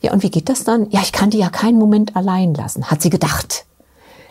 Ja, 0.00 0.12
und 0.12 0.22
wie 0.22 0.30
geht 0.30 0.48
das 0.48 0.64
dann? 0.64 0.90
Ja, 0.90 1.00
ich 1.00 1.12
kann 1.12 1.30
die 1.30 1.38
ja 1.38 1.50
keinen 1.50 1.78
Moment 1.78 2.16
allein 2.16 2.54
lassen, 2.54 2.84
hat 2.90 3.02
sie 3.02 3.10
gedacht. 3.10 3.64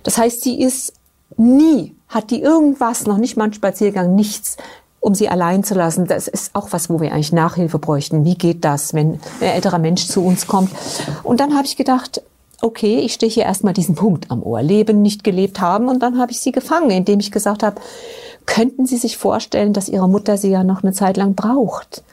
Das 0.04 0.18
heißt, 0.18 0.42
sie 0.42 0.62
ist 0.62 0.94
nie, 1.36 1.96
hat 2.08 2.32
die 2.32 2.42
irgendwas, 2.42 3.06
noch 3.06 3.18
nicht 3.18 3.36
mal 3.36 3.46
einen 3.46 3.54
Spaziergang, 3.54 4.16
nichts 4.16 4.58
um 5.00 5.16
sie 5.16 5.30
allein 5.30 5.64
zu 5.64 5.74
lassen. 5.74 6.06
Das 6.08 6.28
ist 6.28 6.54
auch 6.54 6.70
was, 6.72 6.90
wo 6.90 7.00
wir 7.00 7.14
eigentlich 7.14 7.32
Nachhilfe 7.32 7.80
bräuchten. 7.80 8.26
Wie 8.26 8.36
geht 8.36 8.66
das, 8.66 8.94
wenn 8.94 9.20
ein 9.40 9.48
älterer 9.48 9.80
Mensch 9.80 10.08
zu 10.08 10.24
uns 10.26 10.48
kommt? 10.48 10.72
Und 11.24 11.40
dann 11.40 11.56
habe 11.56 11.66
ich 11.66 11.78
gedacht, 11.78 12.22
okay, 12.62 13.00
ich 13.00 13.14
stehe 13.14 13.32
hier 13.32 13.44
erstmal 13.44 13.74
diesen 13.74 13.96
Punkt 13.96 14.32
am 14.32 14.44
Ohr. 14.44 14.62
Leben, 14.62 15.02
nicht 15.02 15.24
gelebt 15.24 15.60
haben. 15.60 15.90
Und 15.90 16.00
dann 16.02 16.20
habe 16.20 16.32
ich 16.32 16.40
sie 16.40 16.52
gefangen, 16.52 16.90
indem 16.90 17.20
ich 17.20 17.32
gesagt 17.32 17.64
habe, 17.64 17.82
könnten 18.46 18.86
Sie 18.86 18.98
sich 18.98 19.18
vorstellen, 19.18 19.74
dass 19.74 19.90
Ihre 19.90 20.08
Mutter 20.08 20.38
Sie 20.38 20.50
ja 20.50 20.64
noch 20.64 20.82
eine 20.82 20.94
Zeit 20.94 21.18
lang 21.18 21.36
braucht? 21.36 22.04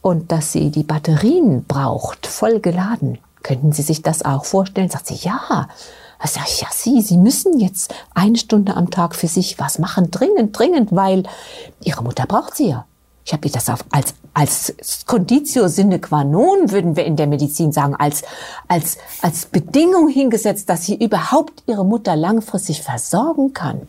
Und 0.00 0.32
dass 0.32 0.50
sie 0.50 0.70
die 0.70 0.82
Batterien 0.82 1.64
braucht, 1.64 2.26
voll 2.26 2.58
geladen. 2.58 3.18
Könnten 3.44 3.70
Sie 3.72 3.82
sich 3.82 4.02
das 4.02 4.24
auch 4.24 4.44
vorstellen? 4.44 4.90
Sagt 4.90 5.06
sie, 5.06 5.14
ja. 5.14 5.68
Da 6.20 6.28
sag 6.28 6.48
ich, 6.48 6.60
ja, 6.60 6.68
Sie, 6.72 7.00
Sie 7.00 7.16
müssen 7.16 7.58
jetzt 7.58 7.94
eine 8.14 8.36
Stunde 8.36 8.76
am 8.76 8.90
Tag 8.90 9.14
für 9.14 9.28
sich 9.28 9.58
was 9.60 9.78
machen, 9.78 10.10
dringend, 10.10 10.58
dringend, 10.58 10.90
weil 10.92 11.22
Ihre 11.82 12.02
Mutter 12.02 12.26
braucht 12.26 12.56
Sie 12.56 12.68
ja. 12.68 12.84
Ich 13.24 13.32
habe 13.32 13.46
ihr 13.46 13.52
das 13.52 13.68
auf, 13.68 13.84
als, 13.90 14.14
als 14.34 14.74
Conditio 15.06 15.68
sine 15.68 16.00
qua 16.00 16.24
non, 16.24 16.70
würden 16.70 16.96
wir 16.96 17.04
in 17.04 17.16
der 17.16 17.28
Medizin 17.28 17.72
sagen, 17.72 17.94
als, 17.94 18.22
als, 18.66 18.98
als 19.20 19.46
Bedingung 19.46 20.08
hingesetzt, 20.08 20.68
dass 20.68 20.86
sie 20.86 20.96
überhaupt 20.96 21.62
ihre 21.66 21.84
Mutter 21.84 22.16
langfristig 22.16 22.82
versorgen 22.82 23.52
kann. 23.52 23.82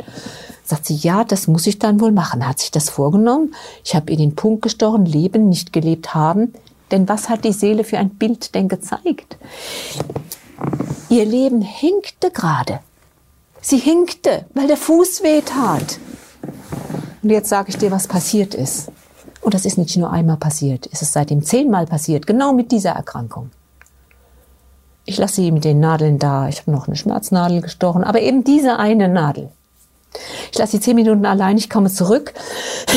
Sagt 0.64 0.86
sie, 0.86 0.96
ja, 0.96 1.24
das 1.24 1.48
muss 1.48 1.68
ich 1.68 1.80
dann 1.80 2.00
wohl 2.00 2.12
machen. 2.12 2.48
Hat 2.48 2.60
sich 2.60 2.72
das 2.72 2.90
vorgenommen. 2.90 3.54
Ich 3.84 3.96
habe 3.96 4.12
ihr 4.12 4.18
den 4.18 4.36
Punkt 4.36 4.62
gestochen, 4.62 5.06
leben, 5.06 5.50
nicht 5.50 5.74
gelebt 5.74 6.14
haben. 6.14 6.54
Denn 6.92 7.10
was 7.10 7.28
hat 7.28 7.44
die 7.44 7.54
Seele 7.54 7.84
für 7.84 7.98
ein 7.98 8.12
Bild 8.12 8.54
denn 8.54 8.68
gezeigt? 8.68 9.38
Ihr 11.10 11.26
Leben 11.26 11.62
hinkte 11.62 12.30
gerade. 12.32 12.80
Sie 13.62 13.78
hinkte, 13.78 14.46
weil 14.54 14.68
der 14.68 14.78
Fuß 14.78 15.24
weh 15.24 15.42
tat. 15.42 15.98
Und 17.22 17.30
jetzt 17.30 17.50
sage 17.50 17.70
ich 17.70 17.78
dir, 17.78 17.92
was 17.92 18.08
passiert 18.08 18.54
ist. 18.54 18.90
Und 19.44 19.54
das 19.54 19.66
ist 19.66 19.78
nicht 19.78 19.96
nur 19.98 20.12
einmal 20.12 20.38
passiert, 20.38 20.88
es 20.92 21.02
ist 21.02 21.14
seitdem 21.14 21.44
zehnmal 21.44 21.86
passiert, 21.86 22.26
genau 22.26 22.54
mit 22.54 22.72
dieser 22.72 22.92
Erkrankung. 22.92 23.52
Ich 25.06 25.18
lasse 25.18 25.36
sie 25.36 25.52
mit 25.52 25.66
den 25.66 25.82
Nadeln 25.82 26.18
da. 26.18 26.48
Ich 26.48 26.62
habe 26.62 26.72
noch 26.72 26.88
eine 26.88 26.96
Schmerznadel 26.96 27.62
gestochen, 27.62 28.06
aber 28.06 28.22
eben 28.22 28.46
diese 28.46 28.78
eine 28.78 29.10
Nadel. 29.10 29.50
Ich 30.52 30.58
lasse 30.58 30.74
sie 30.74 30.80
zehn 30.80 30.96
Minuten 30.96 31.26
allein, 31.26 31.58
ich 31.58 31.70
komme 31.70 31.90
zurück 31.90 32.34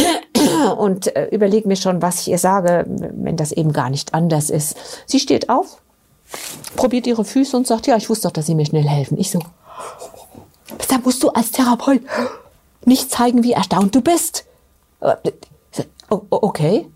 und 0.78 1.14
äh, 1.16 1.28
überlege 1.28 1.66
mir 1.66 1.76
schon, 1.76 2.02
was 2.02 2.20
ich 2.20 2.28
ihr 2.28 2.38
sage, 2.38 2.84
wenn 2.86 3.36
das 3.36 3.50
eben 3.52 3.72
gar 3.72 3.90
nicht 3.90 4.14
anders 4.14 4.50
ist. 4.50 4.76
Sie 5.06 5.18
steht 5.18 5.48
auf, 5.48 5.82
probiert 6.76 7.06
ihre 7.06 7.24
Füße 7.24 7.56
und 7.56 7.66
sagt, 7.66 7.86
ja, 7.86 7.96
ich 7.96 8.08
wusste 8.08 8.28
doch, 8.28 8.32
dass 8.32 8.46
Sie 8.46 8.54
mir 8.54 8.66
schnell 8.66 8.86
helfen. 8.86 9.18
Ich 9.18 9.30
so, 9.30 9.40
da 10.88 10.98
musst 11.02 11.22
du 11.22 11.30
als 11.30 11.50
Therapeut 11.50 12.02
nicht 12.84 13.10
zeigen, 13.10 13.42
wie 13.42 13.52
erstaunt 13.52 13.94
du 13.94 14.00
bist. 14.00 14.44
Äh, 16.10 16.16
okay. 16.30 16.86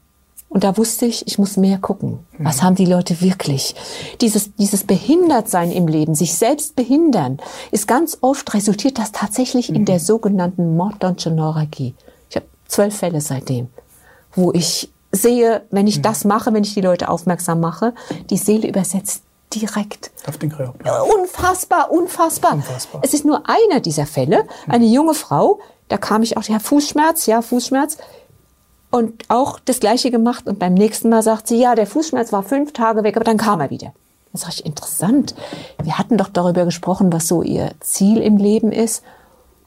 Und 0.48 0.64
da 0.64 0.76
wusste 0.76 1.06
ich, 1.06 1.28
ich 1.28 1.38
muss 1.38 1.56
mehr 1.56 1.78
gucken. 1.78 2.18
Was 2.38 2.58
mhm. 2.58 2.62
haben 2.62 2.74
die 2.74 2.86
Leute 2.86 3.20
wirklich? 3.20 3.76
Dieses, 4.20 4.52
dieses 4.56 4.82
Behindertsein 4.82 5.70
im 5.70 5.86
Leben, 5.86 6.16
sich 6.16 6.34
selbst 6.34 6.74
behindern, 6.74 7.38
ist 7.70 7.86
ganz 7.86 8.18
oft 8.20 8.52
resultiert 8.52 8.98
das 8.98 9.12
tatsächlich 9.12 9.70
mhm. 9.70 9.76
in 9.76 9.84
der 9.84 10.00
sogenannten 10.00 10.76
Mordonsche 10.76 11.30
Neuralgie. 11.30 11.94
Ich 12.28 12.36
habe 12.36 12.46
zwölf 12.66 12.96
Fälle 12.96 13.20
seitdem, 13.20 13.68
wo 14.34 14.52
ich 14.52 14.90
sehe, 15.12 15.62
wenn 15.70 15.86
ich 15.86 15.98
mhm. 15.98 16.02
das 16.02 16.24
mache, 16.24 16.52
wenn 16.52 16.64
ich 16.64 16.74
die 16.74 16.80
Leute 16.80 17.08
aufmerksam 17.08 17.60
mache, 17.60 17.94
die 18.28 18.36
Seele 18.36 18.68
übersetzt 18.68 19.22
direkt. 19.54 20.10
Auf 20.26 20.38
den 20.38 20.50
Körper. 20.50 21.04
Unfassbar, 21.04 21.92
unfassbar. 21.92 22.54
unfassbar. 22.54 23.00
Es 23.04 23.14
ist 23.14 23.24
nur 23.24 23.42
einer 23.48 23.80
dieser 23.80 24.06
Fälle, 24.06 24.46
eine 24.68 24.86
junge 24.86 25.14
Frau, 25.14 25.60
da 25.88 25.96
kam 25.96 26.22
ich 26.22 26.36
auch, 26.36 26.44
ja, 26.44 26.60
Fußschmerz, 26.60 27.26
ja, 27.26 27.42
Fußschmerz. 27.42 27.98
Und 28.90 29.22
auch 29.28 29.60
das 29.60 29.80
Gleiche 29.80 30.10
gemacht. 30.10 30.46
Und 30.46 30.58
beim 30.58 30.74
nächsten 30.74 31.08
Mal 31.08 31.22
sagt 31.22 31.48
sie, 31.48 31.60
ja, 31.60 31.74
der 31.74 31.86
Fußschmerz 31.86 32.32
war 32.32 32.42
fünf 32.42 32.72
Tage 32.72 33.04
weg, 33.04 33.16
aber 33.16 33.24
dann 33.24 33.36
kam 33.36 33.60
er 33.60 33.70
wieder. 33.70 33.92
Das 34.32 34.42
ist 34.42 34.60
ich 34.60 34.66
interessant. 34.66 35.34
Wir 35.82 35.98
hatten 35.98 36.16
doch 36.16 36.28
darüber 36.28 36.64
gesprochen, 36.64 37.12
was 37.12 37.26
so 37.26 37.42
ihr 37.42 37.70
Ziel 37.80 38.18
im 38.18 38.36
Leben 38.36 38.72
ist. 38.72 39.02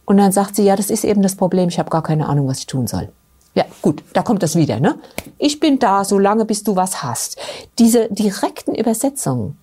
Und 0.06 0.18
dann 0.18 0.32
sagt 0.32 0.56
sie, 0.56 0.64
ja, 0.64 0.76
das 0.76 0.90
ist 0.90 1.04
eben 1.04 1.22
das 1.22 1.36
Problem. 1.36 1.70
Ich 1.70 1.80
habe 1.80 1.90
gar 1.90 2.04
keine 2.04 2.28
Ahnung, 2.28 2.48
was 2.48 2.60
ich 2.60 2.68
tun 2.68 2.88
soll. 2.88 3.10
Ja, 3.56 3.66
gut, 3.82 4.04
da 4.14 4.24
kommt 4.24 4.42
das 4.42 4.56
wieder, 4.56 4.80
ne? 4.80 4.96
Ich 5.38 5.60
bin 5.60 5.80
da, 5.80 6.04
solange 6.04 6.46
bis 6.46 6.64
du 6.64 6.76
was 6.76 7.04
hast. 7.04 7.38
Diese 7.78 8.10
direkten 8.10 8.74
Übersetzungen. 8.74 9.58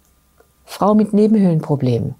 Frau 0.64 0.94
mit 0.94 1.12
Nebenhöhlenproblemen 1.12 2.14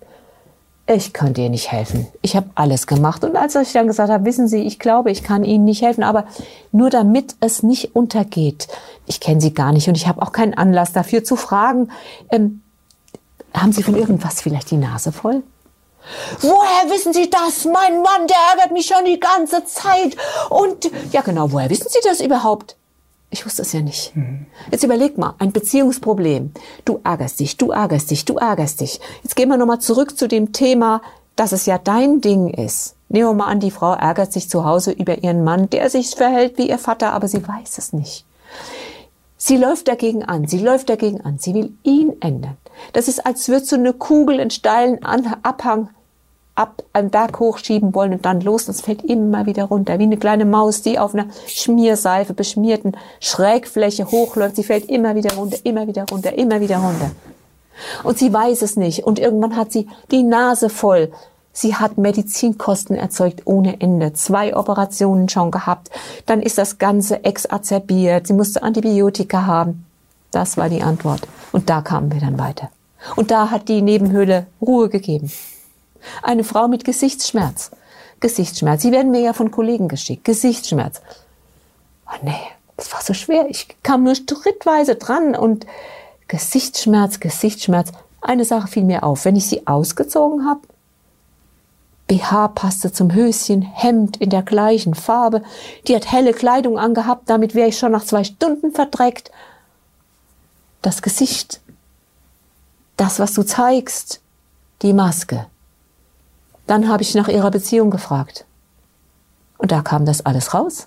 ich 0.95 1.13
kann 1.13 1.35
dir 1.35 1.49
nicht 1.49 1.71
helfen. 1.71 2.09
Ich 2.21 2.35
habe 2.35 2.51
alles 2.57 2.87
gemacht. 2.87 3.23
Und 3.23 3.37
als 3.37 3.55
ich 3.55 3.73
dann 3.73 3.87
gesagt 3.87 4.11
habe, 4.11 4.25
wissen 4.25 4.49
Sie, 4.49 4.63
ich 4.63 4.79
glaube, 4.79 5.11
ich 5.11 5.23
kann 5.23 5.45
Ihnen 5.45 5.65
nicht 5.65 5.83
helfen, 5.83 6.03
aber 6.03 6.25
nur 6.73 6.91
damit 6.91 7.37
es 7.41 7.63
nicht 7.63 7.95
untergeht. 7.95 8.67
Ich 9.07 9.21
kenne 9.21 9.41
Sie 9.41 9.55
gar 9.55 9.73
nicht 9.73 9.89
und 9.89 9.97
ich 9.97 10.09
habe 10.09 10.21
auch 10.21 10.33
keinen 10.33 10.55
Anlass 10.55 10.93
dafür 10.93 11.23
zu 11.23 11.37
fragen. 11.37 11.91
Ähm, 12.31 12.63
haben 13.55 13.73
Sie 13.73 13.83
von 13.83 13.97
irgendwas 13.97 14.41
vielleicht 14.41 14.71
die 14.71 14.77
Nase 14.77 15.13
voll? 15.13 15.43
Woher 16.41 16.91
wissen 16.93 17.13
Sie 17.13 17.31
das? 17.31 17.65
Mein 17.67 18.03
Mann, 18.03 18.27
der 18.27 18.37
ärgert 18.53 18.73
mich 18.73 18.87
schon 18.87 19.05
die 19.05 19.21
ganze 19.21 19.65
Zeit. 19.65 20.17
Und 20.49 20.91
ja 21.13 21.21
genau, 21.21 21.53
woher 21.53 21.71
wissen 21.71 21.89
Sie 21.89 22.01
das 22.03 22.21
überhaupt? 22.21 22.77
Ich 23.31 23.47
wusste 23.47 23.63
es 23.63 23.73
ja 23.73 23.81
nicht. 23.81 24.15
Mhm. 24.17 24.47
Jetzt 24.71 24.83
überleg 24.83 25.17
mal, 25.17 25.35
ein 25.39 25.53
Beziehungsproblem. 25.53 26.53
Du 26.85 27.01
ärgerst 27.05 27.39
dich, 27.39 27.57
du 27.57 27.71
ärgerst 27.71 28.11
dich, 28.11 28.25
du 28.25 28.37
ärgerst 28.37 28.81
dich. 28.81 29.01
Jetzt 29.23 29.37
gehen 29.37 29.49
wir 29.49 29.57
nochmal 29.57 29.81
zurück 29.81 30.19
zu 30.19 30.27
dem 30.27 30.53
Thema, 30.53 31.01
dass 31.37 31.53
es 31.53 31.67
ja 31.67 31.79
dein 31.79 32.21
Ding 32.21 32.49
ist. 32.49 32.97
Nehmen 33.09 33.29
wir 33.29 33.35
mal 33.35 33.47
an, 33.47 33.61
die 33.61 33.71
Frau 33.71 33.93
ärgert 33.95 34.33
sich 34.33 34.49
zu 34.49 34.65
Hause 34.65 34.93
über 34.93 35.23
ihren 35.23 35.45
Mann, 35.45 35.71
der 35.71 35.91
sich 35.91 36.11
verhält 36.11 36.59
wie 36.59 36.69
ihr 36.69 36.79
Vater, 36.79 37.13
aber 37.13 37.29
sie 37.29 37.47
weiß 37.47 37.79
es 37.79 37.93
nicht. 37.93 38.25
Sie 39.37 39.57
läuft 39.57 39.89
dagegen 39.89 40.23
an, 40.23 40.47
sie 40.47 40.59
läuft 40.59 40.91
dagegen 40.91 41.23
an, 41.23 41.39
sie 41.39 41.55
will 41.55 41.73
ihn 41.83 42.13
ändern. 42.21 42.59
Das 42.93 43.09
ist, 43.09 43.25
als 43.25 43.49
würdest 43.49 43.73
du 43.73 43.77
eine 43.77 43.95
Kugel 43.95 44.39
in 44.39 44.51
steilen 44.51 45.03
Abhang 45.03 45.89
ab 46.55 46.83
einen 46.93 47.11
Berg 47.11 47.41
hochschieben 47.41 47.95
wollen 47.95 48.13
und 48.13 48.25
dann 48.25 48.41
los. 48.41 48.67
Das 48.67 48.81
fällt 48.81 49.03
immer 49.05 49.47
wieder 49.47 49.65
runter, 49.65 49.99
wie 49.99 50.05
eine 50.05 50.17
kleine 50.17 50.45
Maus, 50.45 50.83
die 50.83 50.99
auf 50.99 51.15
einer 51.15 51.27
Schmierseife 51.47 52.35
beschmierten 52.35 52.97
Schrägfläche 53.21 54.11
hochläuft. 54.11 54.57
Sie 54.57 54.65
fällt 54.65 54.89
immer 54.91 55.15
wieder 55.15 55.35
runter, 55.35 55.59
immer 55.65 55.87
wieder 55.87 56.05
runter, 56.11 56.37
immer 56.37 56.61
wieder 56.61 56.79
runter. 56.79 57.11
Und 58.03 58.19
sie 58.19 58.33
weiß 58.33 58.63
es 58.63 58.77
nicht. 58.77 59.05
Und 59.05 59.19
irgendwann 59.19 59.57
hat 59.57 59.73
sie 59.73 59.89
die 60.11 60.23
Nase 60.23 60.69
voll. 60.69 61.11
Sie 61.53 61.75
hat 61.75 61.99
Medizinkosten 61.99 62.97
erzeugt 62.97 63.43
ohne 63.45 63.81
Ende. 63.81 64.13
Zwei 64.13 64.57
Operationen 64.57 65.29
schon 65.29 65.51
gehabt. 65.51 65.91
Dann 66.27 66.41
ist 66.43 66.59
das 66.59 66.79
Ganze 66.79 67.25
exazerbiert. 67.25 68.27
Sie 68.27 68.35
musste 68.35 68.63
Antibiotika 68.63 69.47
haben. 69.47 69.85
Das 70.31 70.57
war 70.57 70.69
die 70.69 70.83
Antwort. 70.83 71.23
Und 71.53 71.69
da 71.69 71.81
kamen 71.81 72.13
wir 72.13 72.21
dann 72.21 72.39
weiter. 72.39 72.71
Und 73.17 73.31
da 73.31 73.51
hat 73.51 73.69
die 73.69 73.83
Nebenhöhle 73.83 74.47
Ruhe 74.61 74.89
gegeben. 74.89 75.33
Eine 76.23 76.45
Frau 76.45 76.69
mit 76.69 76.85
Gesichtsschmerz. 76.85 77.71
Gesichtsschmerz. 78.21 78.83
Sie 78.83 78.93
werden 78.93 79.11
mir 79.11 79.21
ja 79.21 79.33
von 79.33 79.51
Kollegen 79.51 79.89
geschickt. 79.89 80.25
Gesichtsschmerz. 80.25 81.01
Oh 82.07 82.19
nee, 82.23 82.41
das 82.77 82.93
war 82.93 83.03
so 83.03 83.15
schwer. 83.15 83.47
Ich 83.49 83.69
kam 83.83 84.03
nur 84.05 84.15
schrittweise 84.15 84.97
dran 84.97 85.35
und 85.35 85.67
Gesichtsschmerz, 86.29 87.21
Gesichtsschmerz. 87.21 87.93
Eine 88.21 88.45
Sache 88.45 88.69
fiel 88.69 88.85
mir 88.85 89.03
auf. 89.03 89.25
Wenn 89.25 89.37
ich 89.37 89.47
sie 89.47 89.67
ausgezogen 89.67 90.47
habe, 90.47 90.61
BH 92.07 92.49
passte 92.49 92.93
zum 92.93 93.15
Höschen, 93.15 93.63
Hemd 93.63 94.17
in 94.17 94.31
der 94.31 94.43
gleichen 94.43 94.95
Farbe. 94.95 95.43
Die 95.87 95.95
hat 95.95 96.11
helle 96.11 96.33
Kleidung 96.33 96.79
angehabt, 96.79 97.31
damit 97.31 97.55
wäre 97.55 97.69
ich 97.69 97.79
schon 97.79 97.93
nach 97.93 98.05
zwei 98.05 98.25
Stunden 98.25 98.73
verdreckt. 98.73 99.31
Das 100.83 101.03
Gesicht, 101.03 101.61
das, 102.97 103.21
was 103.21 103.33
du 103.35 103.45
zeigst, 103.45 104.21
die 104.83 104.93
Maske, 104.93 105.47
dann 106.71 106.89
habe 106.89 107.03
ich 107.03 107.17
nach 107.17 107.27
ihrer 107.27 107.51
Beziehung 107.51 107.91
gefragt. 107.91 108.45
Und 109.59 109.73
da 109.73 109.83
kam 109.83 110.07
das 110.07 110.25
alles 110.25 110.55
raus. 110.55 110.87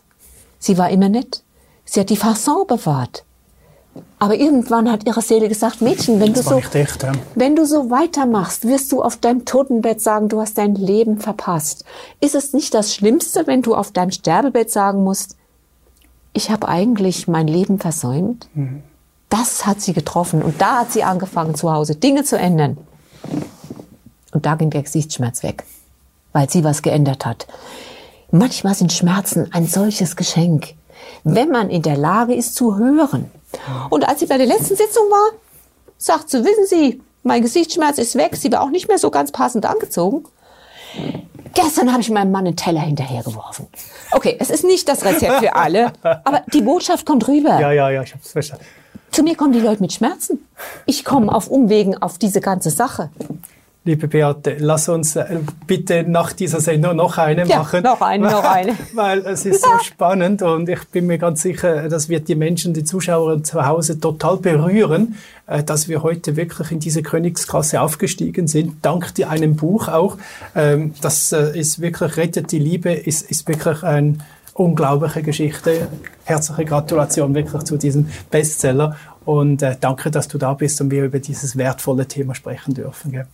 Sie 0.58 0.78
war 0.78 0.90
immer 0.90 1.10
nett. 1.10 1.44
Sie 1.84 2.00
hat 2.00 2.10
die 2.10 2.16
Fasson 2.16 2.66
bewahrt. 2.66 3.26
Aber 4.18 4.36
irgendwann 4.36 4.90
hat 4.90 5.06
ihre 5.06 5.22
Seele 5.22 5.50
gesagt, 5.50 5.82
Mädchen, 5.82 6.22
wenn 6.22 6.34
du, 6.34 6.42
so, 6.42 6.58
echt, 6.58 7.04
ja. 7.04 7.12
wenn 7.36 7.58
du 7.58 7.66
so 7.66 7.92
weitermachst, 7.92 8.66
wirst 8.66 8.92
du 8.94 9.04
auf 9.04 9.18
deinem 9.18 9.44
Totenbett 9.44 10.02
sagen, 10.02 10.30
du 10.30 10.40
hast 10.40 10.58
dein 10.58 10.76
Leben 10.76 11.20
verpasst. 11.20 11.84
Ist 12.22 12.34
es 12.34 12.54
nicht 12.54 12.74
das 12.74 12.96
Schlimmste, 12.96 13.46
wenn 13.46 13.62
du 13.62 13.76
auf 13.76 13.92
deinem 13.92 14.12
Sterbebett 14.12 14.72
sagen 14.72 15.04
musst, 15.04 15.36
ich 16.32 16.50
habe 16.50 16.70
eigentlich 16.70 17.28
mein 17.28 17.48
Leben 17.48 17.78
versäumt. 17.78 18.48
Das 19.30 19.66
hat 19.66 19.82
sie 19.82 19.94
getroffen 19.94 20.42
und 20.42 20.62
da 20.62 20.80
hat 20.80 20.92
sie 20.94 21.04
angefangen 21.04 21.54
zu 21.54 21.72
Hause 21.72 21.96
Dinge 21.96 22.24
zu 22.24 22.38
ändern. 22.40 22.78
Und 24.34 24.46
da 24.46 24.56
ging 24.56 24.70
der 24.70 24.84
Gesichtsschmerz 24.84 25.44
weg, 25.44 25.64
weil 26.34 26.50
sie 26.50 26.64
was 26.64 26.82
geändert 26.82 27.26
hat. 27.26 27.48
Manchmal 28.32 28.74
sind 28.74 28.92
Schmerzen 28.92 29.54
ein 29.54 29.68
solches 29.68 30.16
Geschenk, 30.16 30.74
wenn 31.24 31.50
man 31.50 31.70
in 31.70 31.84
der 31.84 31.98
Lage 31.98 32.34
ist 32.34 32.56
zu 32.56 32.78
hören. 32.78 33.30
Und 33.90 34.08
als 34.08 34.20
sie 34.20 34.26
bei 34.26 34.38
der 34.38 34.48
letzten 34.48 34.76
Sitzung 34.76 35.04
war, 35.10 35.38
sagt 35.98 36.30
sie, 36.32 36.44
wissen 36.44 36.66
Sie, 36.68 37.02
mein 37.22 37.42
Gesichtsschmerz 37.42 37.98
ist 38.00 38.16
weg. 38.16 38.36
Sie 38.36 38.52
war 38.52 38.62
auch 38.62 38.70
nicht 38.70 38.88
mehr 38.88 38.98
so 38.98 39.12
ganz 39.12 39.32
passend 39.32 39.66
angezogen. 39.66 40.26
Gestern 41.54 41.92
habe 41.92 42.02
ich 42.02 42.10
meinem 42.10 42.32
Mann 42.32 42.48
einen 42.48 42.56
Teller 42.56 42.82
hinterhergeworfen. 42.82 43.68
Okay, 44.12 44.36
es 44.40 44.50
ist 44.50 44.64
nicht 44.64 44.90
das 44.90 45.06
Rezept 45.06 45.40
für 45.40 45.56
alle, 45.56 45.94
aber 46.02 46.42
die 46.52 46.62
Botschaft 46.62 47.06
kommt 47.06 47.28
rüber. 47.28 47.60
Ja, 47.60 47.72
ja, 47.72 47.90
ja, 47.90 48.02
ich 48.02 48.14
hab's 48.14 48.32
verstanden. 48.32 48.66
Zu 49.12 49.22
mir 49.22 49.36
kommen 49.36 49.54
die 49.54 49.60
Leute 49.60 49.82
mit 49.82 49.94
Schmerzen. 49.94 50.48
Ich 50.88 51.06
komme 51.06 51.34
auf 51.34 51.48
Umwegen 51.48 52.02
auf 52.02 52.18
diese 52.18 52.42
ganze 52.42 52.72
Sache. 52.72 53.12
Liebe 53.86 54.08
Beate, 54.08 54.56
lass 54.60 54.88
uns 54.88 55.18
äh, 55.18 55.40
bitte 55.68 56.06
nach 56.08 56.32
dieser 56.32 56.62
Sendung 56.62 56.96
noch 56.96 57.18
eine 57.18 57.46
Ja, 57.46 57.58
machen. 57.58 57.84
noch 57.84 58.00
eine, 58.00 58.32
noch 58.32 58.44
eine. 58.46 58.78
Weil 58.94 59.20
es 59.26 59.46
ist 59.46 59.62
so 59.62 59.78
spannend 59.84 60.42
und 60.42 60.70
ich 60.70 60.86
bin 60.88 61.06
mir 61.06 61.18
ganz 61.18 61.42
sicher, 61.42 61.90
das 61.90 62.08
wird 62.08 62.30
die 62.30 62.36
Menschen, 62.36 62.74
die 62.74 62.86
Zuschauer 62.86 63.44
zu 63.44 63.66
Hause 63.66 64.00
total 64.00 64.38
berühren, 64.38 65.16
äh, 65.48 65.64
dass 65.64 65.90
wir 65.90 66.02
heute 66.02 66.38
wirklich 66.38 66.72
in 66.72 66.80
diese 66.80 67.04
Königsklasse 67.04 67.82
aufgestiegen 67.82 68.48
sind, 68.48 68.78
dank 68.84 69.14
dir 69.16 69.30
einem 69.30 69.58
Buch 69.58 69.90
auch. 69.90 70.18
Ähm, 70.56 70.94
Das 71.02 71.34
äh, 71.34 71.60
ist 71.60 71.82
wirklich 71.82 72.16
Rettet 72.16 72.54
die 72.54 72.60
Liebe, 72.60 72.94
ist, 72.94 73.30
ist 73.30 73.46
wirklich 73.50 73.84
ein 73.84 74.24
unglaubliche 74.54 75.24
Geschichte. 75.24 75.90
Herzliche 76.24 76.64
Gratulation 76.64 77.36
wirklich 77.36 77.64
zu 77.64 77.76
diesem 77.76 78.08
Bestseller 78.32 78.96
und 79.26 79.66
danke, 79.82 80.10
dass 80.10 80.28
du 80.30 80.38
da 80.38 80.54
bist 80.54 80.80
und 80.80 80.90
wir 80.92 81.04
über 81.04 81.20
dieses 81.20 81.58
wertvolle 81.58 82.08
Thema 82.08 82.34
sprechen 82.36 82.74
dürfen. 82.76 83.26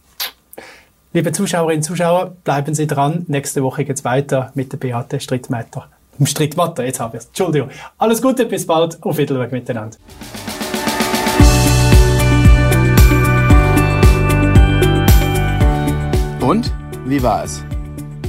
Liebe 1.12 1.32
Zuschauerinnen 1.32 1.80
und 1.80 1.84
Zuschauer, 1.84 2.36
bleiben 2.44 2.76
Sie 2.76 2.86
dran. 2.86 3.26
Nächste 3.28 3.64
Woche 3.64 3.84
geht's 3.84 4.06
weiter 4.06 4.52
mit 4.54 4.72
der 4.72 4.78
Beate 4.78 5.20
Strittmatter. 5.20 5.88
Strittmatter, 6.24 6.86
jetzt 6.86 7.00
habe 7.00 7.18
ich 7.18 7.24
es. 7.24 7.28
Entschuldigung. 7.30 7.70
Alles 7.98 8.22
Gute, 8.22 8.46
bis 8.46 8.68
bald. 8.68 9.02
Auf 9.02 9.18
Wiedersehen 9.18 9.50
miteinander. 9.50 9.98
Und 16.42 16.72
wie 17.06 17.24
war 17.24 17.44
es? 17.44 17.64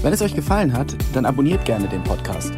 Wenn 0.00 0.14
es 0.14 0.22
euch 0.22 0.34
gefallen 0.34 0.72
hat, 0.72 0.96
dann 1.12 1.26
abonniert 1.26 1.66
gerne 1.66 1.86
den 1.86 2.02
Podcast. 2.02 2.54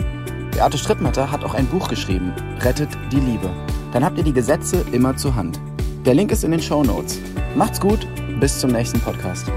Beate 0.53 0.79
Strittmatter 0.79 1.33
hat 1.33 1.43
auch 1.43 1.55
ein 1.55 1.67
Buch 1.67 1.89
geschrieben, 1.89 2.33
Rettet 2.61 2.91
die 3.11 3.19
Liebe. 3.19 3.51
Dann 3.93 4.05
habt 4.05 4.19
ihr 4.19 4.25
die 4.25 4.33
Gesetze 4.33 4.85
immer 4.93 5.17
zur 5.17 5.35
Hand. 5.35 5.59
Der 6.07 6.15
Link 6.15 6.31
ist 6.31 6.45
in 6.45 6.53
den 6.53 6.63
Show 6.63 6.85
Notes. 6.85 7.19
Macht's 7.57 7.81
gut, 7.81 8.07
bis 8.39 8.61
zum 8.61 8.71
nächsten 8.71 9.01
Podcast. 9.01 9.51